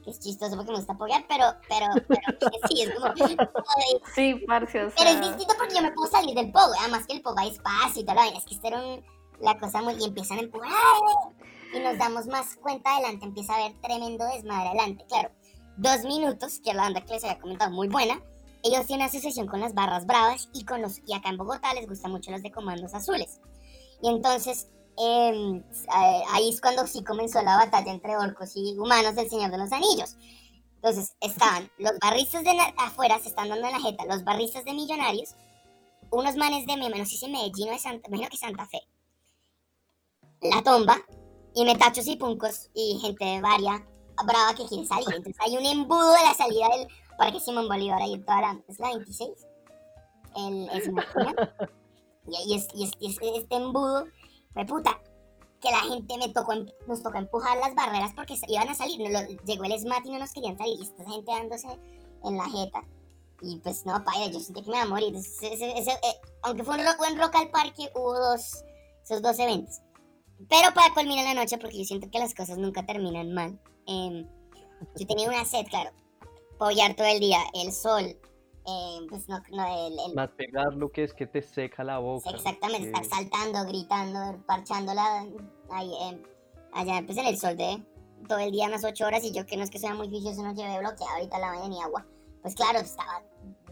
Es 0.06 0.20
chistoso 0.20 0.54
porque 0.56 0.70
me 0.70 0.78
gusta 0.78 0.92
apoyar, 0.92 1.24
pero, 1.28 1.44
pero, 1.68 1.86
pero 2.06 2.50
sí, 2.68 2.82
es 2.82 2.94
como. 2.94 3.12
Sí, 4.14 4.34
parce, 4.46 4.84
o 4.84 4.90
pero 4.96 5.10
es 5.10 5.20
distinto 5.20 5.54
porque 5.58 5.74
yo 5.74 5.82
me 5.82 5.92
puedo 5.92 6.10
salir 6.10 6.34
del 6.34 6.52
pogo. 6.52 6.72
Además 6.80 7.06
que 7.06 7.16
el 7.16 7.22
pogo 7.22 7.38
hay 7.38 7.48
espacio 7.50 8.02
y 8.02 8.04
vaina. 8.04 8.38
Es 8.38 8.44
que 8.44 8.54
esto 8.54 8.68
era 8.68 8.80
un- 8.82 9.04
la 9.40 9.58
cosa 9.58 9.82
muy... 9.82 9.94
Y 10.00 10.04
empiezan 10.04 10.38
a 10.38 10.42
empujar. 10.42 10.72
Y 11.74 11.80
nos 11.80 11.98
damos 11.98 12.26
más 12.26 12.56
cuenta 12.56 12.94
adelante. 12.94 13.26
Empieza 13.26 13.52
a 13.54 13.56
haber 13.56 13.80
tremendo 13.80 14.24
desmadre 14.26 14.68
adelante. 14.68 15.04
Claro, 15.08 15.30
dos 15.76 16.04
minutos, 16.04 16.60
que 16.64 16.72
la 16.72 16.82
banda 16.84 17.00
que 17.04 17.14
les 17.14 17.24
había 17.24 17.38
comentado, 17.38 17.70
muy 17.72 17.88
buena. 17.88 18.20
Ellos 18.62 18.86
tienen 18.86 19.06
asociación 19.06 19.46
con 19.46 19.60
las 19.60 19.74
barras 19.74 20.06
bravas 20.06 20.48
y, 20.54 20.64
con 20.64 20.80
los, 20.82 21.00
y 21.06 21.12
acá 21.14 21.28
en 21.28 21.36
Bogotá 21.36 21.74
les 21.74 21.86
gustan 21.86 22.12
mucho 22.12 22.30
los 22.30 22.42
de 22.42 22.50
comandos 22.50 22.94
azules. 22.94 23.40
Y 24.02 24.08
entonces... 24.08 24.68
eh, 24.98 25.62
ahí 26.30 26.48
es 26.50 26.60
cuando 26.60 26.86
sí 26.86 27.04
comenzó 27.04 27.42
la 27.42 27.56
batalla 27.56 27.92
entre 27.92 28.16
orcos 28.16 28.52
y 28.56 28.76
humanos 28.78 29.14
del 29.14 29.28
Señor 29.28 29.50
de 29.50 29.58
los 29.58 29.72
Anillos. 29.72 30.16
Entonces 30.76 31.14
estaban 31.20 31.70
los 31.78 31.92
barristas 32.00 32.44
de 32.44 32.52
afuera, 32.78 33.18
se 33.18 33.28
están 33.28 33.48
dando 33.48 33.66
en 33.66 33.72
la 33.72 33.80
jeta, 33.80 34.04
los 34.06 34.24
barristas 34.24 34.64
de 34.64 34.72
millonarios, 34.72 35.34
unos 36.10 36.36
manes 36.36 36.66
de, 36.66 36.76
me 36.76 36.88
no 36.88 36.96
sé 37.04 37.16
si 37.16 37.28
Medellín 37.28 37.68
o 37.68 37.72
de 37.72 37.78
Santa, 37.78 38.08
imagino 38.08 38.28
que 38.28 38.36
Santa 38.36 38.66
Fe, 38.66 38.80
la 40.42 40.62
tomba, 40.62 40.98
y 41.54 41.64
metachos 41.64 42.06
y 42.06 42.16
puncos 42.16 42.68
y 42.74 42.98
gente 43.00 43.40
varia, 43.40 43.84
brava 44.24 44.54
que 44.54 44.66
quiere 44.66 44.86
salir. 44.86 45.08
Entonces 45.08 45.36
hay 45.40 45.56
un 45.56 45.64
embudo 45.66 46.12
de 46.12 46.22
la 46.22 46.34
salida 46.34 46.68
del 46.68 46.86
Parque 47.18 47.40
Simón 47.40 47.66
Bolívar 47.68 48.00
ahí 48.02 48.14
en 48.14 48.24
toda 48.24 48.40
la, 48.42 48.60
es 48.68 48.78
la 48.78 48.88
26, 48.90 49.30
el, 50.36 50.68
es 50.70 50.88
y, 52.28 52.52
y 52.52 52.54
es, 52.56 52.68
y 52.74 52.84
es- 52.84 52.92
y 53.00 53.06
es- 53.08 53.18
este 53.42 53.56
embudo, 53.56 54.04
de 54.56 54.66
puta, 54.66 55.00
que 55.60 55.70
la 55.70 55.80
gente 55.80 56.18
me 56.18 56.28
tocó, 56.30 56.52
em- 56.52 56.66
nos 56.86 57.02
tocó 57.02 57.18
empujar 57.18 57.56
las 57.58 57.74
barreras 57.74 58.12
porque 58.14 58.38
iban 58.48 58.68
a 58.68 58.74
salir. 58.74 59.00
lo- 59.10 59.42
llegó 59.44 59.64
el 59.64 59.72
SMAT 59.78 60.04
y 60.06 60.10
no 60.10 60.18
nos 60.18 60.32
querían 60.32 60.56
salir. 60.58 60.78
Y 60.78 60.82
esta 60.82 61.08
gente 61.10 61.30
dándose 61.32 61.68
en 62.24 62.36
la 62.36 62.44
jeta. 62.48 62.82
Y 63.42 63.56
pues 63.58 63.84
no, 63.84 64.02
paila, 64.04 64.28
yo 64.32 64.40
sentí 64.40 64.62
que 64.62 64.70
me 64.70 64.76
iba 64.76 64.84
a 64.86 64.88
morir. 64.88 65.14
Ese- 65.14 65.44
eh, 65.64 65.84
aunque 66.42 66.64
fue 66.64 66.76
un 66.78 66.84
ro- 66.84 66.96
buen 66.98 67.18
rock 67.18 67.34
al 67.36 67.50
parque, 67.50 67.90
hubo 67.94 68.14
dos, 68.18 68.64
esos 69.04 69.22
dos 69.22 69.38
eventos. 69.38 69.80
Pero 70.48 70.72
para 70.74 70.92
culminar 70.94 71.24
la 71.24 71.34
noche, 71.42 71.56
porque 71.58 71.78
yo 71.78 71.84
siento 71.84 72.10
que 72.10 72.18
las 72.18 72.34
cosas 72.34 72.58
nunca 72.58 72.84
terminan 72.84 73.32
mal. 73.32 73.58
em, 73.86 74.26
yo 74.96 75.06
tenía 75.06 75.28
una 75.28 75.44
sed, 75.44 75.64
claro. 75.68 75.90
Pollar 76.58 76.94
todo 76.96 77.06
el 77.06 77.20
día, 77.20 77.38
el 77.54 77.72
sol. 77.72 78.18
Em, 78.66 79.06
pues 79.08 79.28
no, 79.28 79.40
no 79.50 79.86
el, 79.88 79.92
el- 80.08 80.14
Más 80.14 80.30
pegar 80.30 80.74
lo 80.74 80.90
que 80.90 81.04
es 81.04 81.14
que 81.14 81.26
te 81.26 81.42
seca 81.42 81.84
la 81.84 81.98
boca. 81.98 82.30
Exactamente, 82.30 82.90
que- 82.90 82.98
estar 83.00 83.04
saltando, 83.04 83.64
gritando, 83.68 84.42
parchándola 84.46 85.26
ahí, 85.70 85.90
eh, 86.10 86.22
allá 86.72 87.02
pues 87.06 87.18
en 87.18 87.26
el 87.26 87.38
sol 87.38 87.56
de 87.56 87.82
todo 88.28 88.38
el 88.38 88.50
día, 88.52 88.66
unas 88.66 88.84
ocho 88.84 89.06
horas, 89.06 89.22
y 89.24 89.32
yo 89.32 89.46
que 89.46 89.56
no 89.56 89.62
es 89.62 89.70
que 89.70 89.78
sea 89.78 89.94
muy 89.94 90.08
juicioso, 90.08 90.42
no 90.42 90.54
llevé 90.54 90.78
bloqueado 90.78 91.12
ahorita 91.14 91.38
la 91.38 91.48
mañana 91.48 91.68
ni 91.68 91.80
agua. 91.82 92.06
Pues 92.42 92.54
claro, 92.54 92.78
estaba 92.78 93.22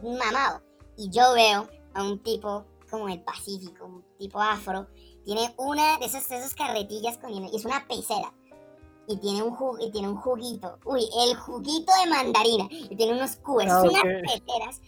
mamado. 0.02 0.62
Y 0.96 1.10
yo 1.10 1.32
veo 1.34 1.68
a 1.94 2.02
un 2.02 2.22
tipo 2.22 2.64
como 2.90 3.08
el 3.08 3.22
Pacífico, 3.22 3.84
un 3.86 4.04
tipo 4.18 4.40
afro, 4.40 4.86
tiene 5.24 5.52
una 5.56 5.98
de 5.98 6.04
esas, 6.06 6.28
de 6.28 6.36
esas 6.36 6.54
carretillas 6.54 7.18
con 7.18 7.32
y 7.32 7.56
es 7.56 7.64
una 7.64 7.86
pecera. 7.88 8.32
Y 9.06 9.16
tiene 9.18 9.42
un 9.42 9.54
ju- 9.56 9.76
y 9.80 9.90
tiene 9.90 10.08
un 10.08 10.16
juguito. 10.16 10.78
Uy, 10.86 11.06
el 11.26 11.36
juguito 11.36 11.92
de 12.02 12.10
mandarina. 12.10 12.66
Y 12.70 12.96
tiene 12.96 13.12
unos 13.14 13.36
cubos, 13.36 13.64
Ah, 13.68 13.82
unas 13.82 14.00
ok. 14.02 14.08
peceras. 14.22 14.80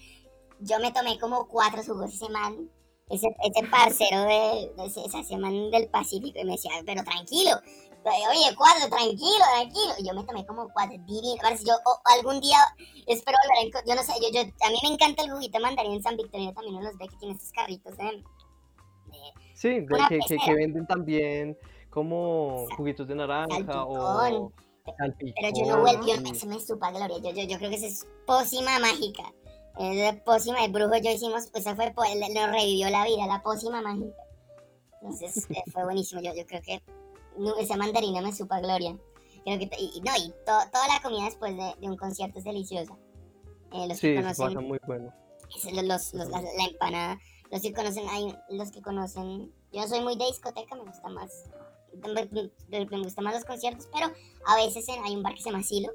Yo 0.60 0.78
me 0.80 0.90
tomé 0.92 1.18
como 1.18 1.46
cuatro 1.48 1.82
jugos 1.84 2.12
ese 2.14 2.28
man 2.30 2.70
ese, 3.08 3.28
ese 3.44 3.64
parcero 3.68 4.22
de, 4.22 4.72
de 4.76 4.86
ese, 4.86 5.00
ese 5.04 5.36
man 5.36 5.70
del 5.70 5.86
Pacífico 5.88 6.40
y 6.40 6.44
me 6.44 6.52
decía, 6.52 6.72
pero 6.84 7.04
tranquilo, 7.04 7.52
oye, 8.04 8.56
cuatro, 8.56 8.88
tranquilo, 8.88 9.44
tranquilo. 9.54 9.92
Y 9.98 10.08
yo 10.08 10.12
me 10.14 10.24
tomé 10.24 10.44
como 10.44 10.68
cuatro, 10.72 10.96
divino. 11.06 11.36
Yo 11.64 11.74
o- 11.84 12.00
algún 12.16 12.40
día 12.40 12.58
espero 13.06 13.36
volver 13.44 13.76
a 13.76 13.86
yo 13.86 13.94
no 13.94 14.02
sé, 14.02 14.12
yo, 14.20 14.28
yo, 14.32 14.40
a 14.40 14.70
mí 14.70 14.78
me 14.82 14.88
encanta 14.94 15.22
el 15.22 15.30
juguito 15.30 15.58
de 15.58 15.62
mandarín 15.62 15.92
en 15.92 16.02
San 16.02 16.16
Victorino, 16.16 16.52
también 16.52 16.74
uno 16.76 16.84
los 16.86 16.98
ve 16.98 17.06
que 17.06 17.16
tiene 17.16 17.34
estos 17.34 17.52
carritos 17.52 17.96
de... 17.96 18.04
de- 18.04 18.22
Sí, 19.54 19.68
de 19.80 19.86
que, 20.08 20.18
que- 20.26 20.36
que 20.38 20.54
venden 20.54 20.86
también 20.86 21.56
como 21.96 22.66
juguitos 22.76 23.08
de 23.08 23.14
naranja 23.14 23.86
o 23.86 24.52
salpicón. 24.98 25.34
Pero 25.40 25.48
yo 25.56 25.64
no 25.64 25.82
salpicón, 25.86 26.22
vuelvo, 26.22 26.34
se 26.34 26.46
me 26.46 26.60
supa 26.60 26.90
gloria, 26.90 27.16
yo, 27.18 27.30
yo, 27.30 27.42
yo 27.48 27.56
creo 27.56 27.70
que 27.70 27.76
esa 27.76 27.86
es 27.86 28.06
pócima 28.26 28.78
mágica. 28.78 29.32
Es 29.78 29.96
de 29.96 30.20
pócima 30.22 30.60
de 30.60 30.68
brujo, 30.68 30.94
yo 31.02 31.10
hicimos, 31.10 31.46
pues 31.50 31.66
esa 31.66 31.74
fue, 31.74 31.86
nos 32.34 32.50
revivió 32.50 32.90
la 32.90 33.06
vida, 33.06 33.26
la 33.26 33.42
pócima 33.42 33.80
mágica. 33.80 34.14
Entonces 35.00 35.46
eh, 35.50 35.62
fue 35.72 35.84
buenísimo, 35.84 36.20
yo, 36.20 36.34
yo 36.34 36.44
creo 36.46 36.60
que 36.60 36.82
no, 37.38 37.56
esa 37.56 37.78
mandarina 37.78 38.20
me 38.20 38.34
supa 38.34 38.60
gloria. 38.60 38.94
Creo 39.44 39.58
que, 39.58 39.70
y, 39.78 40.02
no, 40.02 40.12
y 40.18 40.28
to- 40.44 40.70
toda 40.70 40.88
la 40.88 41.00
comida 41.02 41.24
después 41.24 41.56
de, 41.56 41.74
de 41.80 41.88
un 41.88 41.96
concierto 41.96 42.38
es 42.40 42.44
deliciosa. 42.44 42.94
Eh, 43.72 43.88
los 43.88 43.96
Sí, 43.96 44.08
que 44.08 44.16
conocen, 44.16 44.46
pasa 44.48 44.60
muy 44.60 44.78
bueno. 44.86 45.14
es 45.56 45.64
los, 45.72 45.82
los- 45.82 46.12
los- 46.12 46.28
la, 46.28 46.42
la 46.42 46.64
empanada, 46.70 47.18
los 47.50 47.62
que 47.62 47.72
conocen, 47.72 48.06
hay 48.10 48.36
los 48.50 48.70
que 48.70 48.82
conocen, 48.82 49.50
yo 49.72 49.86
soy 49.88 50.00
muy 50.02 50.16
de 50.16 50.26
discoteca, 50.26 50.74
me 50.76 50.82
gusta 50.84 51.08
más, 51.08 51.44
me, 52.02 52.50
me- 52.88 52.98
gustan 53.02 53.24
más 53.24 53.34
los 53.34 53.44
conciertos, 53.44 53.88
pero 53.92 54.12
a 54.46 54.56
veces 54.56 54.86
hay 54.88 55.14
un 55.16 55.22
bar 55.22 55.34
que 55.34 55.42
se 55.42 55.50
llama 55.50 55.62
Silo. 55.62 55.90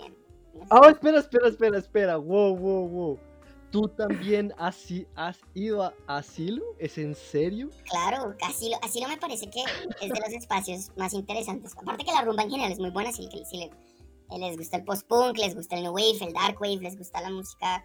eh, 0.00 0.12
no 0.54 0.60
sé, 0.62 0.66
Ah, 0.70 0.88
espera, 0.90 1.18
espera, 1.20 1.48
espera, 1.48 1.78
espera. 1.78 2.16
Wow, 2.16 2.56
wow, 2.56 2.88
wow. 2.88 3.20
¿Tú 3.70 3.82
también 3.82 4.54
has, 4.56 4.86
has 5.14 5.38
ido 5.52 5.82
a 5.82 5.94
asilo? 6.06 6.64
¿Es 6.78 6.96
en 6.96 7.14
serio? 7.14 7.68
Claro, 7.90 8.34
Asilo, 8.42 8.76
Asilo 8.82 9.08
me 9.08 9.18
parece 9.18 9.50
que 9.50 9.60
es 10.00 10.10
de 10.10 10.18
los 10.20 10.30
espacios 10.32 10.90
más 10.96 11.12
interesantes. 11.12 11.74
Aparte 11.76 12.04
que 12.04 12.12
la 12.12 12.22
rumba 12.22 12.44
en 12.44 12.50
general 12.50 12.72
es 12.72 12.78
muy 12.78 12.90
buena, 12.90 13.12
si, 13.12 13.28
si 13.44 13.58
le- 13.58 13.64
eh, 14.30 14.38
les 14.38 14.56
gusta 14.56 14.78
el 14.78 14.84
post-punk, 14.84 15.36
les 15.36 15.54
gusta 15.54 15.76
el 15.76 15.82
new 15.82 15.92
wave, 15.92 16.16
el 16.22 16.32
dark 16.32 16.58
wave, 16.60 16.78
les 16.78 16.96
gusta 16.96 17.20
la 17.20 17.30
música, 17.30 17.84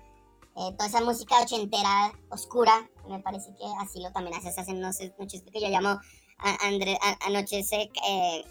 eh, 0.56 0.72
toda 0.78 0.88
esa 0.88 1.02
música 1.02 1.42
ochentera, 1.42 2.14
oscura, 2.30 2.90
me 3.10 3.20
parece 3.20 3.54
que 3.56 3.64
Asilo 3.82 4.10
también 4.14 4.38
hace 4.38 4.50
esas 4.50 4.68
noches 4.70 5.12
que 5.52 5.60
yo 5.62 5.68
llamo 5.68 6.00
a, 6.40 6.68
Andre, 6.68 6.98
a, 7.02 7.26
a 7.26 7.30
noches 7.30 7.72
eh, 7.72 8.44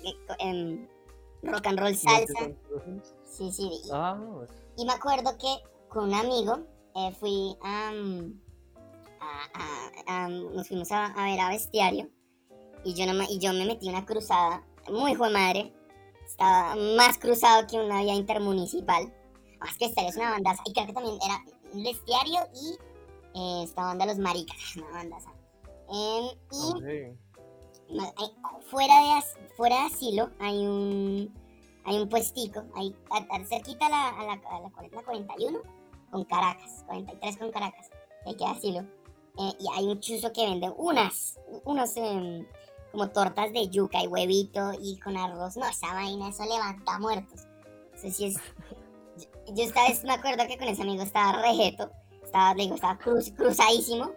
rock 1.43 1.67
and 1.67 1.79
roll 1.81 1.95
salsa. 1.97 2.51
Sí, 3.25 3.51
sí, 3.53 3.71
y- 3.85 3.91
Ah, 3.93 4.19
y 4.77 4.85
me 4.85 4.93
acuerdo 4.93 5.37
que 5.39 5.57
con 5.89 6.05
un 6.09 6.15
amigo 6.15 6.61
eh, 6.95 7.13
fui 7.19 7.57
a, 7.63 7.93
a- 10.07 10.29
nos 10.29 10.69
fuimos 10.69 10.91
a, 10.93 11.13
ver 11.17 11.41
a 11.41 11.49
Bestiario 11.51 12.09
y 12.85 12.95
yo, 12.95 13.07
no 13.07 13.15
me, 13.15 13.25
y 13.31 13.39
yo 13.39 13.53
me 13.53 13.65
metí 13.65 13.89
una 13.89 14.05
cruzada 14.05 14.65
muy 14.91 15.13
hijo 15.13 15.25
de 15.25 15.31
madre. 15.33 15.73
Estaba 16.27 16.75
más 16.97 17.19
cruzado 17.19 17.67
que 17.67 17.77
una 17.79 18.03
vía 18.03 18.15
intermunicipal. 18.15 19.13
Más 19.61 19.77
que 19.79 19.89
Stereo 19.89 20.11
es 20.11 20.17
una 20.17 20.31
banda, 20.31 20.57
y 20.65 20.73
creo 20.73 20.87
que 20.87 20.93
también 20.93 21.19
era 21.25 21.39
un 21.73 21.85
bestiario 21.85 22.41
y 22.55 22.77
eh, 23.39 23.63
esta 23.65 23.83
banda 23.83 24.07
Los 24.07 24.19
Maricas, 24.19 24.57
una 24.77 24.91
banda. 24.91 25.19
Em, 25.89 26.25
y 26.51 26.83
fuera, 28.71 28.95
de, 28.95 29.23
fuera 29.57 29.77
de 29.77 29.87
asilo 29.87 30.31
hay 30.39 30.67
un, 30.67 31.35
hay 31.85 31.97
un 31.97 32.09
puestico, 32.09 32.63
ahí, 32.75 32.95
cerquita 33.49 33.87
a 33.87 33.91
la, 33.91 34.09
a 34.09 34.25
la, 34.25 34.33
a 34.33 34.61
la 34.61 35.03
41 35.05 35.61
con 36.11 36.25
Caracas, 36.25 36.85
43 36.87 37.37
con 37.39 37.51
Caracas, 37.51 37.91
hay 38.27 38.37
que 38.37 38.45
asilo. 38.45 38.81
Eh, 39.39 39.53
y 39.59 39.67
hay 39.75 39.87
un 39.87 39.99
chuzo 39.99 40.33
que 40.33 40.45
vende 40.45 40.71
unas, 40.77 41.39
unos 41.65 41.97
em, 41.97 42.47
como 42.91 43.09
tortas 43.09 43.51
de 43.53 43.69
yuca 43.69 44.03
y 44.03 44.07
huevito 44.07 44.73
y 44.79 44.99
con 45.01 45.17
arroz. 45.17 45.57
No, 45.57 45.67
esa 45.67 45.95
vaina, 45.95 46.29
eso 46.29 46.45
levanta 46.45 46.99
muertos. 46.99 47.47
Eso 47.95 48.11
sí 48.11 48.27
es. 48.27 48.37
Yo, 49.55 49.65
esta 49.65 49.89
vez 49.89 50.05
me 50.05 50.13
acuerdo 50.13 50.47
que 50.47 50.59
con 50.59 50.69
ese 50.69 50.83
amigo 50.83 51.03
estaba 51.03 51.41
rejeto, 51.41 51.91
estaba, 52.23 52.55
digo, 52.55 52.75
estaba 52.75 52.99
cruzadísimo. 52.99 54.13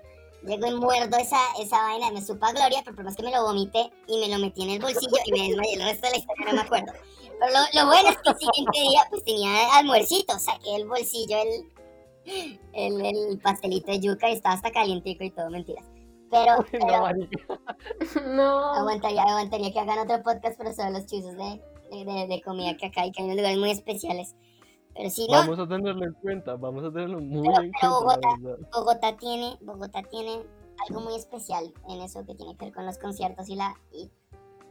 Llego 0.45 0.67
y 0.67 0.75
muerdo 0.75 1.17
esa, 1.17 1.39
esa 1.59 1.81
vaina, 1.81 2.11
me 2.11 2.21
supa 2.21 2.51
gloria, 2.51 2.81
pero 2.83 2.95
por 2.95 3.05
más 3.05 3.15
que 3.15 3.23
me 3.23 3.31
lo 3.31 3.43
vomité 3.43 3.91
y 4.07 4.19
me 4.19 4.29
lo 4.29 4.39
metí 4.39 4.63
en 4.63 4.69
el 4.71 4.79
bolsillo 4.79 5.17
y 5.25 5.31
me 5.31 5.47
desmayé. 5.47 5.73
El 5.73 5.83
resto 5.83 6.07
de 6.07 6.11
la 6.11 6.17
historia 6.17 6.45
no 6.45 6.53
me 6.53 6.61
acuerdo. 6.61 6.93
Pero 7.39 7.51
lo, 7.51 7.81
lo 7.81 7.87
bueno 7.87 8.09
es 8.09 8.17
que 8.17 8.29
el 8.29 8.37
siguiente 8.37 8.79
día 8.79 9.01
pues 9.09 9.23
tenía 9.23 9.77
almuercito, 9.77 10.39
saqué 10.39 10.75
el 10.75 10.87
bolsillo, 10.87 11.37
el, 11.37 12.59
el, 12.73 13.05
el 13.05 13.39
pastelito 13.39 13.91
de 13.91 13.99
yuca 13.99 14.29
y 14.29 14.33
estaba 14.33 14.55
hasta 14.55 14.71
calientico 14.71 15.23
y 15.23 15.31
todo, 15.31 15.49
mentiras. 15.49 15.85
Pero, 16.31 16.65
no, 18.25 18.73
Aguantaría, 18.73 19.23
aguantaría 19.23 19.71
que 19.71 19.79
hagan 19.79 19.99
otro 19.99 20.21
podcast, 20.23 20.57
pero 20.57 20.73
sobre 20.73 20.91
los 20.91 21.05
chuzos 21.05 21.35
de, 21.35 21.61
de, 21.91 22.27
de, 22.27 22.41
comida 22.41 22.75
que 22.77 22.87
acá 22.87 23.01
hay, 23.01 23.11
que 23.11 23.21
hay 23.21 23.25
unos 23.25 23.37
lugares 23.37 23.57
muy 23.57 23.71
especiales. 23.71 24.35
Pero 24.95 25.09
sí, 25.09 25.27
no. 25.29 25.39
Vamos 25.39 25.59
a 25.59 25.67
tenerlo 25.67 26.05
en 26.05 26.13
cuenta, 26.13 26.55
vamos 26.55 26.83
a 26.85 26.91
tenerlo 26.91 27.19
muy 27.19 27.47
en 27.47 27.53
cuenta. 27.53 27.89
Bogotá, 27.89 28.29
Bogotá, 28.73 29.17
tiene, 29.17 29.57
Bogotá 29.61 30.03
tiene 30.03 30.43
algo 30.87 31.01
muy 31.01 31.15
especial 31.15 31.73
en 31.89 32.01
eso 32.01 32.25
que 32.25 32.35
tiene 32.35 32.55
que 32.55 32.65
ver 32.65 32.73
con 32.73 32.85
los 32.85 32.97
conciertos 32.97 33.49
y 33.49 33.55
la 33.55 33.75
y, 33.91 34.09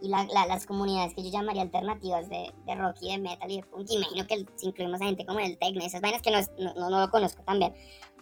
y 0.01 0.09
la, 0.09 0.27
las 0.47 0.67
comunidades 0.67 1.15
que 1.15 1.23
yo 1.23 1.31
llamaría 1.31 1.63
alternativas 1.63 2.29
de, 2.29 2.53
de, 2.67 2.75
rock 2.75 2.97
y 3.03 3.13
de 3.13 3.19
metal 3.19 3.51
y 3.51 3.57
de 3.57 3.63
punk. 3.65 3.91
Imagino 3.91 4.27
que 4.27 4.47
si 4.57 4.67
incluimos 4.67 5.01
a 5.01 5.05
gente 5.05 5.27
como 5.27 5.41
el 5.41 5.59
techno, 5.59 5.85
esas 5.85 6.01
vainas 6.01 6.23
que 6.23 6.31
no, 6.31 6.39
no, 6.59 6.91
no, 6.91 7.01
lo 7.01 7.11
conozco 7.11 7.43
también. 7.43 7.75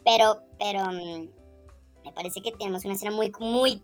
Pero, 0.05 0.43
pero 0.59 0.85
mm, 0.87 1.29
me 2.05 2.13
parece 2.13 2.41
que 2.41 2.53
tenemos 2.53 2.85
una 2.85 2.95
escena 2.95 3.13
muy, 3.13 3.33
muy, 3.39 3.83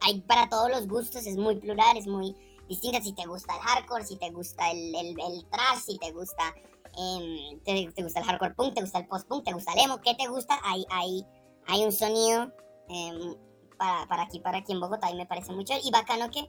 hay 0.00 0.20
para 0.20 0.48
todos 0.48 0.70
los 0.70 0.86
gustos, 0.86 1.26
es 1.26 1.36
muy 1.36 1.56
plural, 1.56 1.96
es 1.96 2.06
muy 2.06 2.36
distinta. 2.70 3.02
Si 3.02 3.12
te 3.12 3.26
gusta 3.26 3.54
el 3.54 3.60
hardcore, 3.60 4.04
si 4.06 4.16
te 4.16 4.30
gusta 4.30 4.70
el, 4.70 4.94
el, 4.94 5.20
el 5.20 5.46
trash, 5.50 5.80
si 5.84 5.98
te 5.98 6.12
gusta, 6.12 6.54
eh, 6.98 7.60
te, 7.64 7.92
te, 7.92 8.02
gusta 8.02 8.20
el 8.20 8.26
hardcore 8.26 8.54
punk, 8.54 8.74
te 8.74 8.80
gusta 8.80 9.00
el 9.00 9.06
post 9.06 9.28
punk, 9.28 9.44
te 9.44 9.52
gusta 9.52 9.72
el 9.74 9.80
emo, 9.80 10.00
¿qué 10.00 10.14
te 10.14 10.28
gusta? 10.28 10.58
Hay, 10.64 10.86
hay, 10.90 11.26
hay 11.66 11.84
un 11.84 11.92
sonido 11.92 12.50
eh, 12.88 13.36
para, 13.76 14.06
para 14.06 14.22
aquí, 14.22 14.40
para 14.40 14.58
aquí 14.58 14.72
en 14.72 14.80
Bogotá 14.80 15.10
y 15.10 15.16
me 15.16 15.26
parece 15.26 15.52
mucho. 15.52 15.74
Y 15.82 15.90
bacano 15.90 16.30
que 16.30 16.48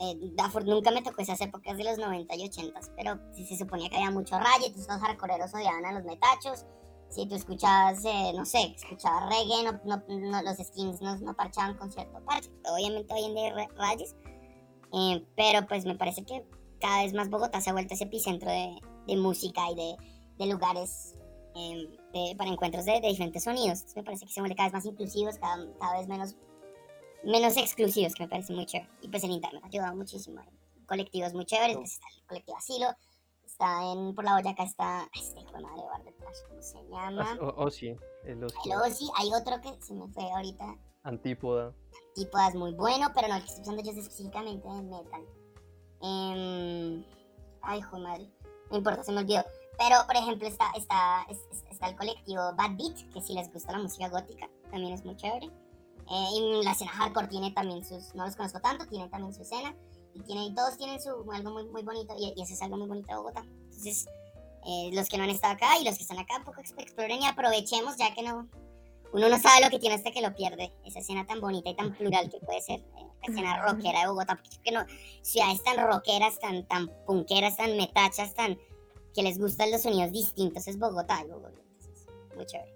eh, 0.00 0.14
nunca 0.64 0.90
me 0.90 1.02
tocó 1.02 1.22
esas 1.22 1.40
épocas 1.40 1.76
de 1.76 1.84
los 1.84 1.98
90 1.98 2.34
y 2.34 2.44
80, 2.44 2.80
pero 2.96 3.20
si 3.32 3.46
se 3.46 3.56
suponía 3.56 3.88
que 3.88 3.96
había 3.96 4.10
mucho 4.10 4.38
rayo, 4.38 4.66
y 4.66 4.76
los 4.76 4.86
hardcoreeros 4.86 5.54
odiaban 5.54 5.84
a 5.84 5.92
los 5.92 6.04
metachos. 6.04 6.66
Si 7.10 7.26
tú 7.26 7.34
escuchabas, 7.34 8.02
eh, 8.06 8.32
no 8.34 8.46
sé, 8.46 8.74
escuchabas 8.74 9.28
reggae, 9.28 9.64
no, 9.64 10.02
no, 10.08 10.42
los 10.42 10.56
skins 10.56 11.02
no, 11.02 11.14
no, 11.18 11.34
parchaban 11.34 11.76
con 11.76 11.92
cierto 11.92 12.24
parche. 12.24 12.50
Obviamente 12.64 13.12
hoy 13.12 13.24
en 13.26 13.34
día 13.34 13.54
hay 13.54 13.66
rayos, 13.76 14.14
eh, 14.92 15.24
pero 15.36 15.66
pues 15.66 15.84
me 15.84 15.96
parece 15.96 16.24
que 16.24 16.44
cada 16.80 17.02
vez 17.04 17.14
más 17.14 17.30
Bogotá 17.30 17.60
se 17.60 17.70
ha 17.70 17.72
vuelto 17.72 17.94
ese 17.94 18.04
epicentro 18.04 18.50
de, 18.50 18.76
de 19.06 19.16
música 19.16 19.70
y 19.70 19.74
de, 19.74 19.96
de 20.38 20.46
lugares 20.46 21.14
em, 21.54 22.36
para 22.36 22.50
encuentros 22.50 22.84
de, 22.84 23.00
diferentes 23.00 23.44
sonidos. 23.44 23.78
Entonces 23.78 23.96
me 23.96 24.02
parece 24.02 24.26
que 24.26 24.32
se 24.32 24.40
vuelve 24.40 24.56
cada 24.56 24.68
vez 24.68 24.74
más 24.74 24.86
inclusivos, 24.86 25.38
cada, 25.38 25.56
cada 25.78 25.98
vez 25.98 26.08
menos 26.08 26.36
menos 27.24 27.56
exclusivos, 27.56 28.14
que 28.14 28.24
me 28.24 28.28
parece 28.28 28.52
muy 28.52 28.66
chévere. 28.66 28.90
Y 29.00 29.08
pues 29.08 29.24
el 29.24 29.30
internet 29.30 29.62
ha 29.64 29.68
ayudado 29.68 29.96
muchísimo. 29.96 30.40
Hay 30.40 30.84
colectivos 30.86 31.32
muy 31.34 31.44
chéveres, 31.44 31.76
pues 31.76 31.92
está 31.92 32.06
el 32.16 32.26
colectivo 32.26 32.56
Asilo, 32.56 32.86
está 33.44 33.92
en, 33.92 34.14
por 34.14 34.24
la 34.24 34.34
Boyacá 34.34 34.64
está, 34.64 35.08
este 35.14 35.40
hijo 35.40 35.52
de 35.52 35.62
madre 35.62 35.82
bar 35.84 36.04
detrás, 36.04 36.44
¿cómo 36.48 36.62
se 36.62 36.82
llama? 36.88 37.38
O, 37.40 37.64
Osi, 37.64 37.96
el 38.24 38.44
Osi. 38.44 38.70
El 38.70 38.78
Osi, 38.78 39.10
hay 39.16 39.32
otro 39.34 39.60
que 39.60 39.80
se 39.82 39.94
me 39.94 40.08
fue 40.08 40.24
ahorita. 40.30 40.76
Antípoda. 41.02 41.74
Antípoda 42.08 42.48
es 42.48 42.54
muy 42.54 42.72
bueno, 42.72 43.08
pero 43.14 43.28
no, 43.28 43.36
el 43.36 43.42
que 43.42 43.48
estoy 43.48 43.62
usando 43.62 43.82
yo 43.82 43.90
es 43.90 43.98
específicamente 43.98 44.68
metal. 44.68 45.24
Eh, 46.02 47.04
ay, 47.62 47.78
hijo 47.78 47.98
madre, 47.98 48.30
no 48.70 48.78
importa, 48.78 49.02
se 49.02 49.12
me 49.12 49.20
olvidó. 49.20 49.44
Pero, 49.78 49.96
por 50.06 50.16
ejemplo, 50.16 50.46
está, 50.46 50.70
está, 50.76 51.26
está 51.70 51.88
el 51.88 51.96
colectivo 51.96 52.40
Bad 52.56 52.76
Beat, 52.76 53.12
que 53.12 53.20
si 53.20 53.34
les 53.34 53.52
gusta 53.52 53.72
la 53.72 53.78
música 53.78 54.08
gótica, 54.08 54.48
también 54.70 54.92
es 54.92 55.04
muy 55.04 55.16
chévere. 55.16 55.46
Eh, 55.46 56.26
y 56.34 56.64
la 56.64 56.72
escena 56.72 56.90
hardcore 56.90 57.28
tiene 57.28 57.52
también 57.52 57.84
sus, 57.84 58.14
no 58.14 58.24
los 58.24 58.36
conozco 58.36 58.60
tanto, 58.60 58.86
tiene 58.86 59.08
también 59.08 59.32
su 59.34 59.42
escena. 59.42 59.74
Y 60.14 60.20
tiene, 60.20 60.54
todos 60.54 60.76
tienen 60.76 61.00
su, 61.00 61.10
algo 61.32 61.50
muy, 61.50 61.64
muy 61.70 61.82
bonito, 61.82 62.14
y, 62.18 62.34
y 62.36 62.42
eso 62.42 62.52
es 62.52 62.62
algo 62.62 62.76
muy 62.76 62.86
bonito 62.86 63.08
de 63.08 63.16
Bogotá. 63.16 63.40
Entonces, 63.40 64.06
eh, 64.66 64.90
los 64.92 65.08
que 65.08 65.16
no 65.16 65.24
han 65.24 65.30
estado 65.30 65.54
acá 65.54 65.78
y 65.78 65.84
los 65.84 65.96
que 65.96 66.02
están 66.02 66.18
acá, 66.18 66.42
poco 66.44 66.60
exploren 66.60 67.22
y 67.22 67.26
aprovechemos, 67.26 67.96
ya 67.96 68.14
que 68.14 68.22
no, 68.22 68.48
uno 69.12 69.28
no 69.28 69.38
sabe 69.38 69.64
lo 69.64 69.70
que 69.70 69.78
tiene 69.78 69.94
hasta 69.94 70.10
que 70.10 70.22
lo 70.22 70.34
pierde. 70.34 70.72
Esa 70.84 71.00
escena 71.00 71.26
tan 71.26 71.40
bonita 71.40 71.68
y 71.68 71.76
tan 71.76 71.94
plural 71.94 72.30
que 72.30 72.38
puede 72.40 72.60
ser 72.60 72.80
eh, 72.80 73.06
la 73.20 73.28
escena 73.28 73.62
rockera 73.62 74.00
de 74.00 74.08
Bogotá. 74.08 74.36
Porque 74.36 74.72
no, 74.72 74.84
ciudades 75.22 75.62
tan 75.62 75.86
rockeras, 75.86 76.38
tan, 76.38 76.66
tan 76.66 76.88
punqueras, 77.06 77.56
tan 77.56 77.76
metachas, 77.76 78.34
tan 78.34 78.58
que 79.14 79.22
les 79.22 79.38
gustan 79.38 79.70
los 79.70 79.82
sonidos 79.82 80.12
distintos, 80.12 80.66
es 80.66 80.78
Bogotá. 80.78 81.22
Bogotá. 81.24 81.60
Entonces, 81.72 82.06
muy 82.34 82.46
chévere. 82.46 82.72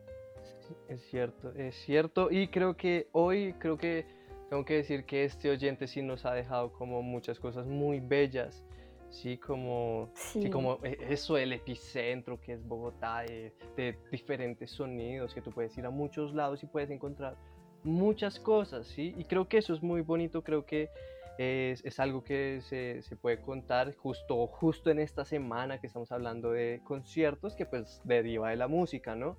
Es 0.88 1.01
cierto, 1.11 1.53
es 1.53 1.75
cierto. 1.75 2.31
Y 2.31 2.49
creo 2.49 2.77
que 2.77 3.09
hoy, 3.12 3.55
creo 3.59 3.79
que 3.79 4.07
tengo 4.51 4.64
que 4.64 4.75
decir 4.75 5.07
que 5.07 5.25
este 5.25 5.51
oyente 5.51 5.88
sí 5.88 6.03
nos 6.03 6.27
ha 6.27 6.33
dejado 6.33 6.72
como 6.72 7.03
muchas 7.03 7.38
cosas 7.38 7.66
muy 7.66 8.01
bellas. 8.01 8.62
Sí, 9.11 9.38
como, 9.38 10.11
sí. 10.14 10.42
sí 10.42 10.51
como 10.51 10.79
e, 10.83 10.99
eso, 11.09 11.38
el 11.38 11.53
epicentro 11.53 12.40
que 12.40 12.55
es 12.55 12.66
Bogotá, 12.66 13.21
de, 13.21 13.53
de, 13.77 13.99
diferentes 14.11 14.71
sonidos, 14.71 15.35
que 15.35 15.40
tú 15.40 15.51
puedes 15.51 15.77
ir 15.79 15.87
a 15.87 15.90
muchos 15.90 16.35
lados 16.35 16.62
y 16.62 16.66
puedes 16.66 16.90
encontrar 16.90 17.37
muchas 17.85 18.38
cosas, 18.40 18.87
¿sí? 18.87 19.14
Y 19.16 19.25
creo 19.25 19.49
que 19.49 19.59
eso 19.59 19.75
es 19.75 19.83
muy 19.83 20.01
bonito, 20.03 20.42
creo 20.42 20.66
que 20.66 20.90
es, 21.38 21.85
es 21.85 22.01
algo 22.01 22.25
que 22.25 22.61
se, 22.62 23.03
se, 23.03 23.16
puede 23.16 23.40
contar 23.40 23.95
justo, 23.95 24.47
justo 24.47 24.90
en 24.90 24.99
esta 24.99 25.25
semana 25.25 25.79
que 25.81 25.87
estamos 25.87 26.11
hablando 26.11 26.51
de 26.51 26.81
conciertos, 26.85 27.55
que 27.55 27.66
pues 27.66 28.01
deriva 28.05 28.51
de 28.51 28.57
la 28.57 28.69
música, 28.69 29.14
¿no? 29.14 29.37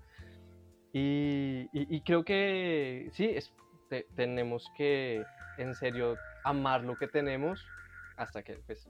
Y, 0.94 1.68
y, 1.74 1.96
y 1.96 2.02
creo 2.02 2.24
que 2.24 3.10
sí, 3.14 3.26
es, 3.26 3.54
te, 3.90 4.08
tenemos 4.16 4.72
que 4.78 5.24
en 5.58 5.76
serio 5.76 6.16
amar 6.44 6.84
lo 6.84 6.96
que 6.96 7.08
tenemos 7.08 7.66
hasta 8.16 8.44
que, 8.44 8.56
pues, 8.66 8.90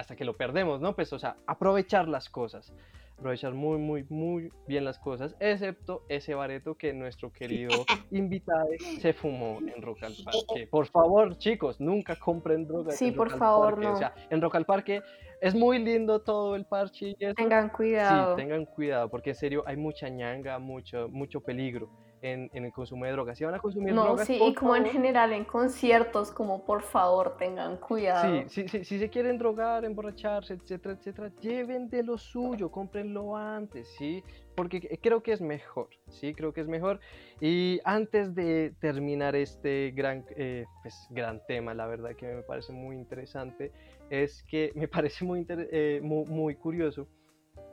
hasta 0.00 0.16
que 0.16 0.24
lo 0.24 0.34
perdemos, 0.34 0.80
¿no? 0.80 0.94
Pues, 0.94 1.12
o 1.12 1.18
sea, 1.18 1.36
aprovechar 1.46 2.08
las 2.08 2.30
cosas, 2.30 2.72
aprovechar 3.18 3.52
muy, 3.52 3.78
muy, 3.78 4.06
muy 4.08 4.50
bien 4.66 4.84
las 4.84 4.98
cosas, 4.98 5.36
excepto 5.40 6.04
ese 6.08 6.34
bareto 6.34 6.74
que 6.74 6.94
nuestro 6.94 7.30
querido 7.30 7.70
invitado 8.10 8.66
se 8.98 9.12
fumó 9.12 9.58
en 9.60 9.82
Rock 9.82 10.04
al 10.04 10.14
Parque. 10.24 10.66
Por 10.68 10.86
favor, 10.86 11.36
chicos, 11.36 11.80
nunca 11.80 12.16
compren 12.16 12.66
drogas. 12.66 12.96
Sí, 12.96 13.08
en 13.08 13.14
por 13.14 13.28
Rock 13.30 13.38
favor, 13.38 13.78
no. 13.78 13.92
O 13.92 13.96
sea, 13.96 14.14
en 14.30 14.40
Rock 14.40 14.54
al 14.54 14.64
Parque 14.64 15.02
es 15.42 15.54
muy 15.54 15.78
lindo 15.78 16.22
todo 16.22 16.56
el 16.56 16.64
parche 16.64 17.14
y 17.18 17.24
eso. 17.24 17.34
Tengan 17.34 17.68
cuidado. 17.68 18.36
Sí, 18.36 18.42
tengan 18.42 18.64
cuidado, 18.64 19.10
porque 19.10 19.30
en 19.30 19.36
serio 19.36 19.64
hay 19.66 19.76
mucha 19.76 20.08
ñanga, 20.08 20.58
mucho, 20.58 21.08
mucho 21.10 21.40
peligro 21.42 21.90
en, 22.22 22.50
en 22.52 22.64
el 22.64 22.72
consumo 22.72 23.04
de 23.04 23.12
drogas. 23.12 23.38
Si 23.38 23.44
van 23.44 23.54
a 23.54 23.58
consumir 23.58 23.94
no, 23.94 24.04
drogas, 24.04 24.26
sí, 24.26 24.34
y 24.34 24.54
como 24.54 24.76
en 24.76 24.82
favor, 24.82 24.92
general 24.92 25.32
en 25.32 25.44
conciertos, 25.44 26.30
como 26.30 26.64
por 26.64 26.82
favor 26.82 27.36
tengan 27.36 27.76
cuidado. 27.76 28.42
Sí, 28.48 28.62
sí, 28.62 28.68
sí, 28.68 28.84
si 28.84 28.98
se 28.98 29.08
quieren 29.08 29.38
drogar, 29.38 29.84
emborracharse, 29.84 30.54
etcétera, 30.54 30.94
etcétera, 30.94 31.30
lleven 31.40 31.88
de 31.88 32.02
lo 32.02 32.18
suyo, 32.18 32.70
cómprenlo 32.70 33.36
antes, 33.36 33.88
¿sí? 33.98 34.22
Porque 34.54 34.98
creo 35.02 35.22
que 35.22 35.32
es 35.32 35.40
mejor, 35.40 35.88
¿sí? 36.08 36.34
Creo 36.34 36.52
que 36.52 36.60
es 36.60 36.68
mejor. 36.68 37.00
Y 37.40 37.80
antes 37.84 38.34
de 38.34 38.74
terminar 38.80 39.34
este 39.34 39.92
gran, 39.94 40.24
eh, 40.36 40.66
pues, 40.82 40.94
gran 41.10 41.40
tema, 41.46 41.74
la 41.74 41.86
verdad 41.86 42.14
que 42.16 42.26
me 42.26 42.42
parece 42.42 42.72
muy 42.72 42.96
interesante, 42.96 43.72
es 44.10 44.42
que 44.44 44.72
me 44.74 44.88
parece 44.88 45.24
muy, 45.24 45.46
eh, 45.48 46.00
muy, 46.02 46.26
muy 46.26 46.54
curioso 46.56 47.06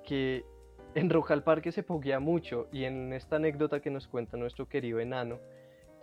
que 0.05 0.45
en 0.97 1.11
Rock 1.11 1.29
al 1.29 1.43
Parque 1.43 1.71
se 1.71 1.83
poguea 1.83 2.19
mucho 2.19 2.67
y 2.71 2.85
en 2.85 3.13
esta 3.13 3.35
anécdota 3.35 3.79
que 3.81 3.91
nos 3.91 4.07
cuenta 4.07 4.35
nuestro 4.35 4.67
querido 4.67 4.99
enano, 4.99 5.37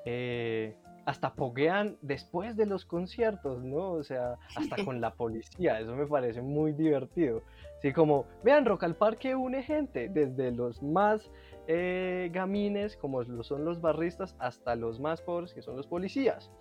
eh, 0.05 0.77
hasta 1.05 1.35
poguean 1.35 1.99
después 2.01 2.57
de 2.57 2.67
los 2.67 2.85
conciertos, 2.85 3.65
¿no? 3.65 3.91
O 3.91 4.05
sea, 4.05 4.37
hasta 4.55 4.85
con 4.85 5.01
la 5.01 5.13
policía, 5.13 5.81
eso 5.81 5.97
me 5.97 6.07
parece 6.07 6.43
muy 6.43 6.73
divertido. 6.73 7.43
Así 7.77 7.93
como, 7.93 8.27
vean, 8.45 8.65
Rock 8.65 8.85
al 8.85 8.95
Parque 8.95 9.35
une 9.35 9.65
gente, 9.65 10.09
desde 10.09 10.53
los 10.53 10.81
más 10.81 11.29
eh, 11.67 12.31
gamines, 12.33 12.97
como 12.97 13.25
lo 13.25 13.43
son 13.43 13.65
los 13.65 13.81
barristas, 13.81 14.37
hasta 14.39 14.77
los 14.77 15.01
más 15.01 15.21
pobres, 15.21 15.53
que 15.55 15.61
son 15.61 15.77
los 15.77 15.89
policías. 15.89 16.53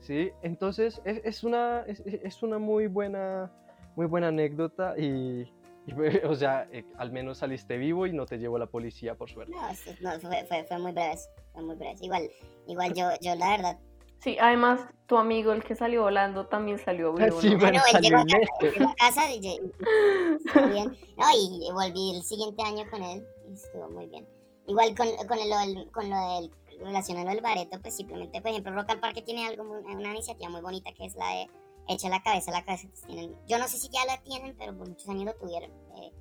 ¿Sí? 0.00 0.30
Entonces, 0.42 1.02
es, 1.04 1.44
una, 1.44 1.84
es, 1.86 2.42
una 2.42 2.58
muy 2.58 2.86
buena, 2.86 3.52
muy 3.94 4.06
buena 4.06 4.28
anécdota 4.28 4.98
y, 4.98 5.50
o 6.24 6.34
sea, 6.34 6.68
eh, 6.72 6.84
al 6.96 7.12
menos 7.12 7.38
saliste 7.38 7.76
vivo 7.76 8.06
y 8.06 8.12
no 8.12 8.26
te 8.26 8.38
llevó 8.38 8.58
la 8.58 8.66
policía, 8.66 9.14
por 9.14 9.30
suerte. 9.30 9.54
No, 10.00 10.12
no 10.14 10.20
fue, 10.20 10.44
fue, 10.46 10.64
fue, 10.64 10.78
muy 10.78 10.92
breve, 10.92 11.16
fue 11.52 11.62
muy 11.62 11.76
breve. 11.76 11.96
Igual, 12.00 12.30
igual 12.66 12.94
yo, 12.94 13.08
yo 13.20 13.34
la 13.34 13.50
verdad... 13.50 13.78
Sí, 14.20 14.38
además 14.40 14.80
tu 15.06 15.18
amigo, 15.18 15.52
el 15.52 15.62
que 15.62 15.76
salió 15.76 16.02
volando, 16.02 16.46
también 16.46 16.78
salió 16.78 17.12
vivo. 17.12 17.40
Sí, 17.42 17.50
¿no? 17.50 17.58
bueno, 17.58 17.78
Ah, 17.84 17.90
no, 17.92 17.98
él 17.98 18.04
llegó 18.04 18.18
a 18.18 18.24
casa, 18.24 18.48
él 18.60 18.72
llegó 18.72 18.88
a 18.88 18.94
casa 18.94 19.30
y, 19.32 19.40
bien. 20.70 20.98
No, 21.18 21.24
y 21.36 21.72
volví 21.72 22.16
el 22.16 22.22
siguiente 22.22 22.62
año 22.62 22.84
con 22.90 23.02
él 23.02 23.26
y 23.50 23.52
estuvo 23.52 23.90
muy 23.90 24.06
bien. 24.06 24.26
Igual 24.66 24.94
con, 24.96 25.08
con, 25.26 25.36
lo, 25.38 25.58
del- 25.58 25.90
con 25.92 26.08
lo 26.08 26.16
del 26.16 26.50
relacionado 26.80 27.28
al 27.28 27.40
bareto, 27.42 27.78
pues 27.82 27.96
simplemente, 27.96 28.40
por 28.40 28.50
ejemplo, 28.50 28.72
Rock 28.72 28.90
al 28.90 29.00
Parque 29.00 29.20
tiene 29.20 29.46
algo 29.46 29.62
una 29.62 30.10
iniciativa 30.10 30.48
muy 30.48 30.62
bonita 30.62 30.90
que 30.92 31.04
es 31.04 31.14
la 31.16 31.28
de 31.28 31.50
Echa 31.88 32.08
la 32.08 32.22
cabeza, 32.22 32.50
la 32.50 32.64
cabeza. 32.64 32.88
pues, 32.88 33.02
tienen, 33.02 33.36
yo 33.46 33.58
no 33.58 33.68
sé 33.68 33.78
si 33.78 33.88
ya 33.88 34.04
la 34.06 34.22
tienen, 34.22 34.56
pero 34.56 34.76
por 34.76 34.88
muchos 34.88 35.08
años 35.08 35.24
lo 35.24 35.34
tuvieron. 35.34 35.70
Eh, 35.70 36.12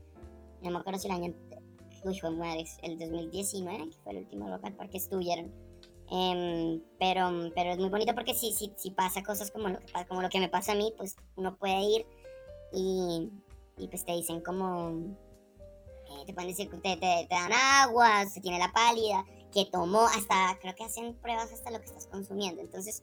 no 0.62 0.72
me 0.72 0.78
acuerdo 0.80 1.00
si 1.00 1.08
el 1.08 1.14
año, 1.14 1.34
uy, 2.04 2.20
fue 2.20 2.32
madre, 2.32 2.66
el 2.82 3.00
2019, 3.00 3.90
que 3.90 3.98
fue 4.04 4.12
el 4.14 4.18
último 4.20 4.50
Rock 4.50 4.66
al 4.66 4.76
Parque, 4.76 4.98
estuvieron. 4.98 5.52
Em, 6.12 6.82
pero, 7.00 7.32
pero 7.56 7.72
es 7.72 7.78
muy 7.78 7.90
bonito 7.90 8.14
porque 8.14 8.34
si, 8.34 8.52
si, 8.52 8.92
pasa 8.92 9.24
cosas 9.24 9.52
como 9.52 9.70
lo, 9.70 9.80
que, 9.80 9.86
como 10.08 10.22
lo 10.22 10.30
que 10.30 10.40
me 10.40 10.50
pasa 10.50 10.74
a 10.74 10.76
mí, 10.76 10.94
pues 10.98 11.16
uno 11.38 11.56
puede 11.58 11.82
ir 11.82 12.06
y, 12.74 13.32
y 13.78 13.88
pues 13.88 14.04
te 14.04 14.12
dicen 14.12 14.42
como, 14.42 15.16
eh, 16.10 16.26
te 16.26 16.34
pueden 16.34 16.50
decir 16.50 16.70
que 16.70 16.78
te, 16.78 16.98
te, 16.98 17.26
te 17.28 17.34
dan 17.34 17.52
agua, 17.54 18.26
se 18.26 18.42
tiene 18.42 18.60
la 18.60 18.72
pálida, 18.74 19.26
que 19.52 19.66
tomó, 19.66 20.02
hasta, 20.02 20.58
creo 20.62 20.76
que 20.76 20.84
hacen 20.84 21.16
pruebas 21.16 21.54
hasta 21.54 21.72
lo 21.72 21.80
que 21.80 21.86
estás 21.86 22.08
consumiendo. 22.08 22.62
Entonces, 22.62 23.02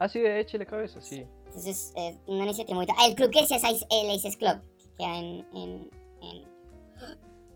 Ah, 0.00 0.08
sí, 0.08 0.18
de 0.18 0.40
échale 0.40 0.64
cabeza, 0.64 1.02
sí. 1.02 1.26
Entonces 1.50 1.92
es 1.96 2.16
una 2.26 2.44
iniciativa 2.44 2.76
muy... 2.76 2.86
Ah, 2.96 3.06
el 3.08 3.14
club 3.16 3.30
que 3.30 3.40
es 3.40 3.50
el 3.50 3.56
Aces 4.10 4.36
Club, 4.36 4.60
que 4.78 4.88
queda 4.96 5.18
en, 5.18 5.46
en, 5.54 5.90
en- 6.22 6.48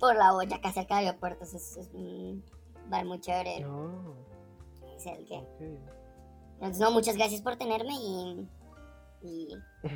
por 0.01 0.17
la 0.17 0.33
Boyacá, 0.33 0.73
cerca 0.73 0.97
del 0.97 1.07
aeropuerto. 1.07 1.45
Es, 1.45 1.55
es 1.55 1.89
un 1.95 2.45
bar 2.89 3.05
muy 3.05 3.21
chévere. 3.21 3.61
No, 3.61 4.15
Es 4.97 5.07
el 5.07 5.25
que... 5.27 5.35
ok. 5.39 5.61
Entonces, 6.55 6.79
no, 6.81 6.91
muchas 6.91 7.17
gracias 7.17 7.41
por 7.41 7.57
tenerme 7.57 7.95
y... 7.95 8.49
y 9.23 9.49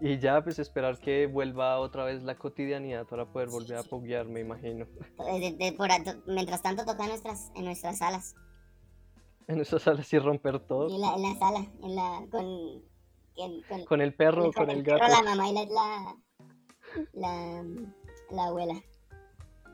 Y 0.00 0.18
ya, 0.18 0.42
pues 0.42 0.58
esperar 0.58 0.98
que 0.98 1.26
vuelva 1.26 1.78
otra 1.78 2.04
vez 2.04 2.22
la 2.24 2.34
cotidianidad 2.34 3.06
para 3.06 3.24
poder 3.26 3.48
volver 3.48 3.78
a 3.78 3.82
poguear, 3.84 4.26
me 4.26 4.40
imagino. 4.40 4.86
de- 5.18 5.52
de- 5.58 5.72
por 5.72 5.88
mientras 6.26 6.60
tanto 6.62 6.84
toca 6.84 7.04
en 7.04 7.10
nuestras, 7.10 7.50
en 7.54 7.64
nuestras 7.64 7.98
salas. 7.98 8.34
En 9.48 9.60
esa 9.60 9.78
sala 9.78 10.02
sí 10.02 10.18
romper 10.18 10.58
todo. 10.60 10.88
En 10.88 11.00
la, 11.00 11.14
en 11.14 11.22
la 11.22 11.38
sala, 11.38 11.66
en 11.82 11.94
la, 11.94 12.26
con, 12.30 12.82
con, 13.36 13.62
con- 13.68 13.84
Con 13.84 14.00
el 14.00 14.14
perro, 14.14 14.52
con 14.52 14.70
el 14.70 14.82
gato. 14.82 15.00
perro, 15.04 15.22
la 15.22 15.22
mamá 15.22 15.48
y 15.48 15.52
la, 15.52 15.64
la, 15.66 16.16
la, 17.12 17.64
la 18.30 18.44
abuela. 18.46 18.74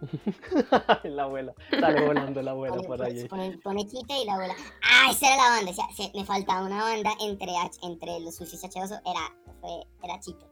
la 1.05 1.23
abuela. 1.25 1.55
Sale 1.79 2.07
volando 2.07 2.43
la 2.43 2.51
abuela 2.53 2.77
por 2.83 3.03
ahí. 3.03 3.29
pone, 3.29 3.59
pone 3.59 3.87
Chita 3.87 4.19
y 4.19 4.25
la 4.25 4.35
abuela. 4.35 4.55
Ah, 4.83 5.11
esa 5.11 5.27
era 5.27 5.37
la 5.37 5.51
banda. 5.57 5.71
o 5.71 5.75
sea, 5.75 5.87
se- 5.95 6.11
me 6.15 6.25
faltaba 6.25 6.65
una 6.67 6.83
banda 6.83 7.13
entre, 7.21 7.53
entre 7.83 8.19
los 8.21 8.35
sushis 8.37 8.63
H2O. 8.65 9.01
Era, 9.05 9.21
fue, 9.61 9.71
era 10.03 10.19
Chito. 10.21 10.47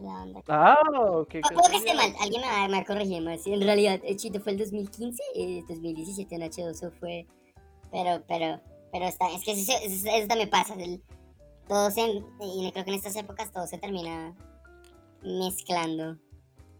La 0.00 0.12
banda. 0.12 0.42
Ah, 0.48 0.78
ok. 1.10 1.34
Pu- 1.34 1.54
Puedo 1.54 1.70
que 1.70 1.76
esté 1.76 1.94
mal, 1.94 2.12
alguien 2.20 2.40
me 2.42 2.46
va, 2.68 2.78
a 2.78 2.84
corregir 2.84 3.22
más. 3.22 3.42
Sí, 3.42 3.52
en 3.52 3.62
realidad, 3.62 4.00
el 4.04 4.16
Chito 4.16 4.40
fue 4.40 4.52
el 4.52 4.58
2015, 4.58 5.22
y 5.34 5.58
el 5.58 5.66
2017 5.66 6.34
en 6.34 6.42
H2O 6.42 6.92
fue. 6.98 7.26
Pero, 7.94 8.24
pero, 8.26 8.60
pero 8.90 9.04
está, 9.06 9.30
es 9.32 9.44
que 9.44 9.52
eso, 9.52 9.70
eso, 9.80 10.08
eso 10.10 10.26
también 10.26 10.50
pasa. 10.50 10.74
el- 10.74 11.00
todo 11.68 11.90
se, 11.92 12.00
y 12.02 12.72
creo 12.72 12.84
que 12.84 12.90
en 12.90 12.96
estas 12.96 13.14
épocas 13.14 13.52
todo 13.52 13.66
se 13.68 13.78
termina 13.78 14.34
mezclando. 15.22 16.18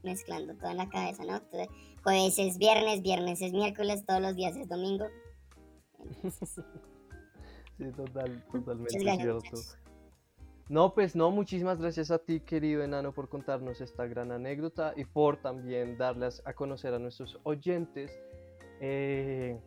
Mezclando 0.03 0.55
todo 0.57 0.70
en 0.72 0.77
la 0.77 0.88
cabeza, 0.88 1.24
¿no? 1.24 1.37
Entonces, 1.37 1.68
jueves 2.03 2.38
es 2.40 2.59
viernes, 2.59 3.00
viernes 3.00 3.40
es 3.40 3.53
miércoles, 3.53 4.05
todos 4.05 4.20
los 4.20 4.35
días 4.35 4.57
es 4.57 4.68
domingo. 4.68 5.07
Sí, 7.77 7.90
total, 7.90 8.44
totalmente 8.53 8.98
gracias. 9.03 9.42
cierto. 9.42 9.59
No, 10.68 10.94
pues 10.94 11.16
no, 11.16 11.33
muchísimas 11.33 11.81
gracias 11.81 12.12
a 12.12 12.18
ti, 12.18 12.38
querido 12.38 12.85
enano, 12.85 13.12
por 13.12 13.29
contarnos 13.29 13.81
esta 13.81 14.07
gran 14.07 14.31
anécdota 14.31 14.94
y 14.96 15.05
por 15.05 15.38
también 15.38 15.98
darles 15.98 16.40
a 16.44 16.53
conocer 16.53 16.94
a 16.94 17.00
nuestros 17.00 17.37
oyentes, 17.42 18.12
eh, 18.81 19.61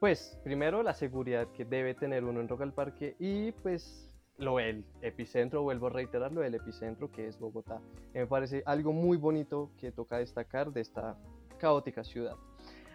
pues 0.00 0.38
primero 0.44 0.82
la 0.82 0.94
seguridad 0.94 1.48
que 1.52 1.64
debe 1.64 1.94
tener 1.94 2.24
uno 2.24 2.40
en 2.40 2.48
Rock 2.48 2.62
al 2.62 2.72
Parque 2.72 3.16
y 3.18 3.52
pues 3.52 4.10
lo 4.38 4.56
del 4.58 4.84
epicentro, 5.00 5.62
vuelvo 5.62 5.86
a 5.86 5.90
reiterar 5.90 6.30
lo 6.32 6.42
del 6.42 6.54
epicentro 6.54 7.10
que 7.10 7.26
es 7.26 7.38
Bogotá. 7.38 7.80
me 8.12 8.26
parece 8.26 8.62
algo 8.66 8.92
muy 8.92 9.16
bonito 9.16 9.70
que 9.78 9.92
toca 9.92 10.18
destacar 10.18 10.70
de 10.72 10.82
esta 10.82 11.16
caótica 11.58 12.04
ciudad. 12.04 12.34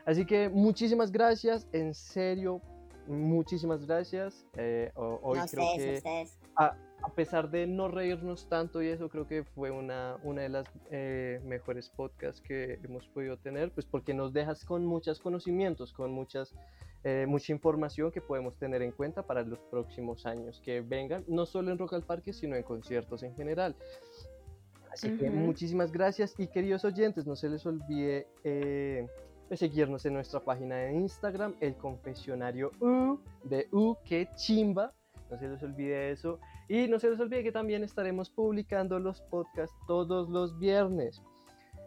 Así 0.06 0.26
que 0.26 0.50
muchísimas 0.50 1.12
gracias, 1.12 1.68
en 1.74 1.94
serio, 1.96 2.62
muchísimas 3.08 3.86
gracias. 3.88 4.46
eh, 4.56 4.92
ho- 4.96 5.20
hoy 5.24 5.40
No, 5.40 5.46
creo 5.48 5.64
ustedes, 5.66 6.04
que 6.04 6.10
ustedes. 6.10 6.40
A 7.04 7.10
pesar 7.10 7.50
de 7.50 7.68
no 7.68 7.88
reírnos 7.88 8.48
tanto 8.48 8.82
y 8.82 8.88
eso 8.88 9.10
creo 9.10 9.28
que 9.28 9.44
fue 9.44 9.72
una, 9.72 10.18
una 10.24 10.44
de 10.44 10.50
las 10.50 10.68
eh, 10.92 11.40
mejores 11.44 11.90
podcasts 11.90 12.42
que 12.42 12.80
hemos 12.84 13.08
podido 13.08 13.38
tener, 13.38 13.72
pues 13.72 13.86
porque 13.86 14.14
nos 14.14 14.34
dejas 14.34 14.64
con 14.66 14.86
muchos 14.86 15.20
conocimientos, 15.20 15.94
con 15.94 16.12
muchas, 16.12 16.54
eh, 17.04 17.26
mucha 17.28 17.52
información 17.52 18.12
que 18.12 18.22
podemos 18.22 18.56
tener 18.58 18.82
en 18.82 18.92
cuenta 18.92 19.24
para 19.24 19.44
los 19.44 19.60
próximos 19.60 20.26
años 20.26 20.62
que 20.64 20.82
vengan, 20.82 21.24
no 21.28 21.46
solo 21.46 21.72
en 21.72 21.78
Rock 21.78 21.94
al 21.94 22.04
Parque, 22.04 22.34
sino 22.34 22.56
en 22.56 22.64
conciertos 22.64 23.24
en 23.24 23.36
general. 23.36 23.76
Así 24.92 25.10
que 25.18 25.30
Ujú. 25.30 25.40
muchísimas 25.40 25.92
gracias 25.92 26.36
y 26.38 26.48
queridos 26.48 26.84
oyentes, 26.86 27.26
no 27.26 27.36
se 27.36 27.50
les 27.50 27.66
olvide 27.66 28.28
eh, 28.44 29.08
seguirnos 29.52 30.06
en 30.06 30.14
nuestra 30.14 30.40
página 30.42 30.76
de 30.78 30.94
Instagram, 30.94 31.56
el 31.62 31.76
confesionario 31.76 32.72
U 32.80 33.20
de 33.44 33.68
U, 33.72 33.96
que 34.06 34.30
chimba, 34.36 34.94
no 35.32 35.38
se 35.38 35.48
les 35.48 35.64
olvide 35.64 36.12
eso. 36.12 36.40
Y 36.68 36.88
no 36.88 37.00
se 37.00 37.10
les 37.10 37.20
olvide 37.20 37.44
que 37.44 37.52
también 37.52 37.84
estaremos 37.84 38.30
publicando 38.30 39.00
los 39.00 39.22
podcasts 39.22 39.76
todos 39.88 40.30
los 40.30 40.60
viernes, 40.60 41.22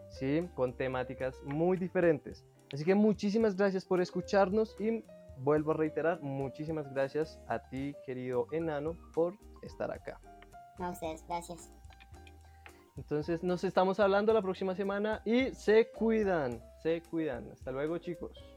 ¿sí? 0.09 0.47
Con 0.55 0.73
temáticas 0.73 1.39
muy 1.45 1.77
diferentes. 1.77 2.43
Así 2.73 2.83
que 2.83 2.95
muchísimas 2.95 3.55
gracias 3.55 3.85
por 3.85 4.01
escucharnos 4.01 4.75
y 4.79 5.03
vuelvo 5.37 5.71
a 5.71 5.75
reiterar, 5.75 6.21
muchísimas 6.21 6.91
gracias 6.93 7.39
a 7.47 7.59
ti, 7.59 7.95
querido 8.05 8.47
enano, 8.51 8.97
por 9.13 9.35
estar 9.61 9.91
acá. 9.91 10.19
No, 10.79 10.89
ustedes, 10.91 11.23
gracias. 11.27 11.71
Entonces 12.97 13.43
nos 13.43 13.63
estamos 13.63 13.99
hablando 13.99 14.33
la 14.33 14.41
próxima 14.41 14.73
semana 14.73 15.21
y 15.25 15.53
se 15.53 15.91
cuidan, 15.91 16.63
se 16.81 17.01
cuidan. 17.01 17.51
Hasta 17.51 17.71
luego 17.71 17.97
chicos. 17.97 18.54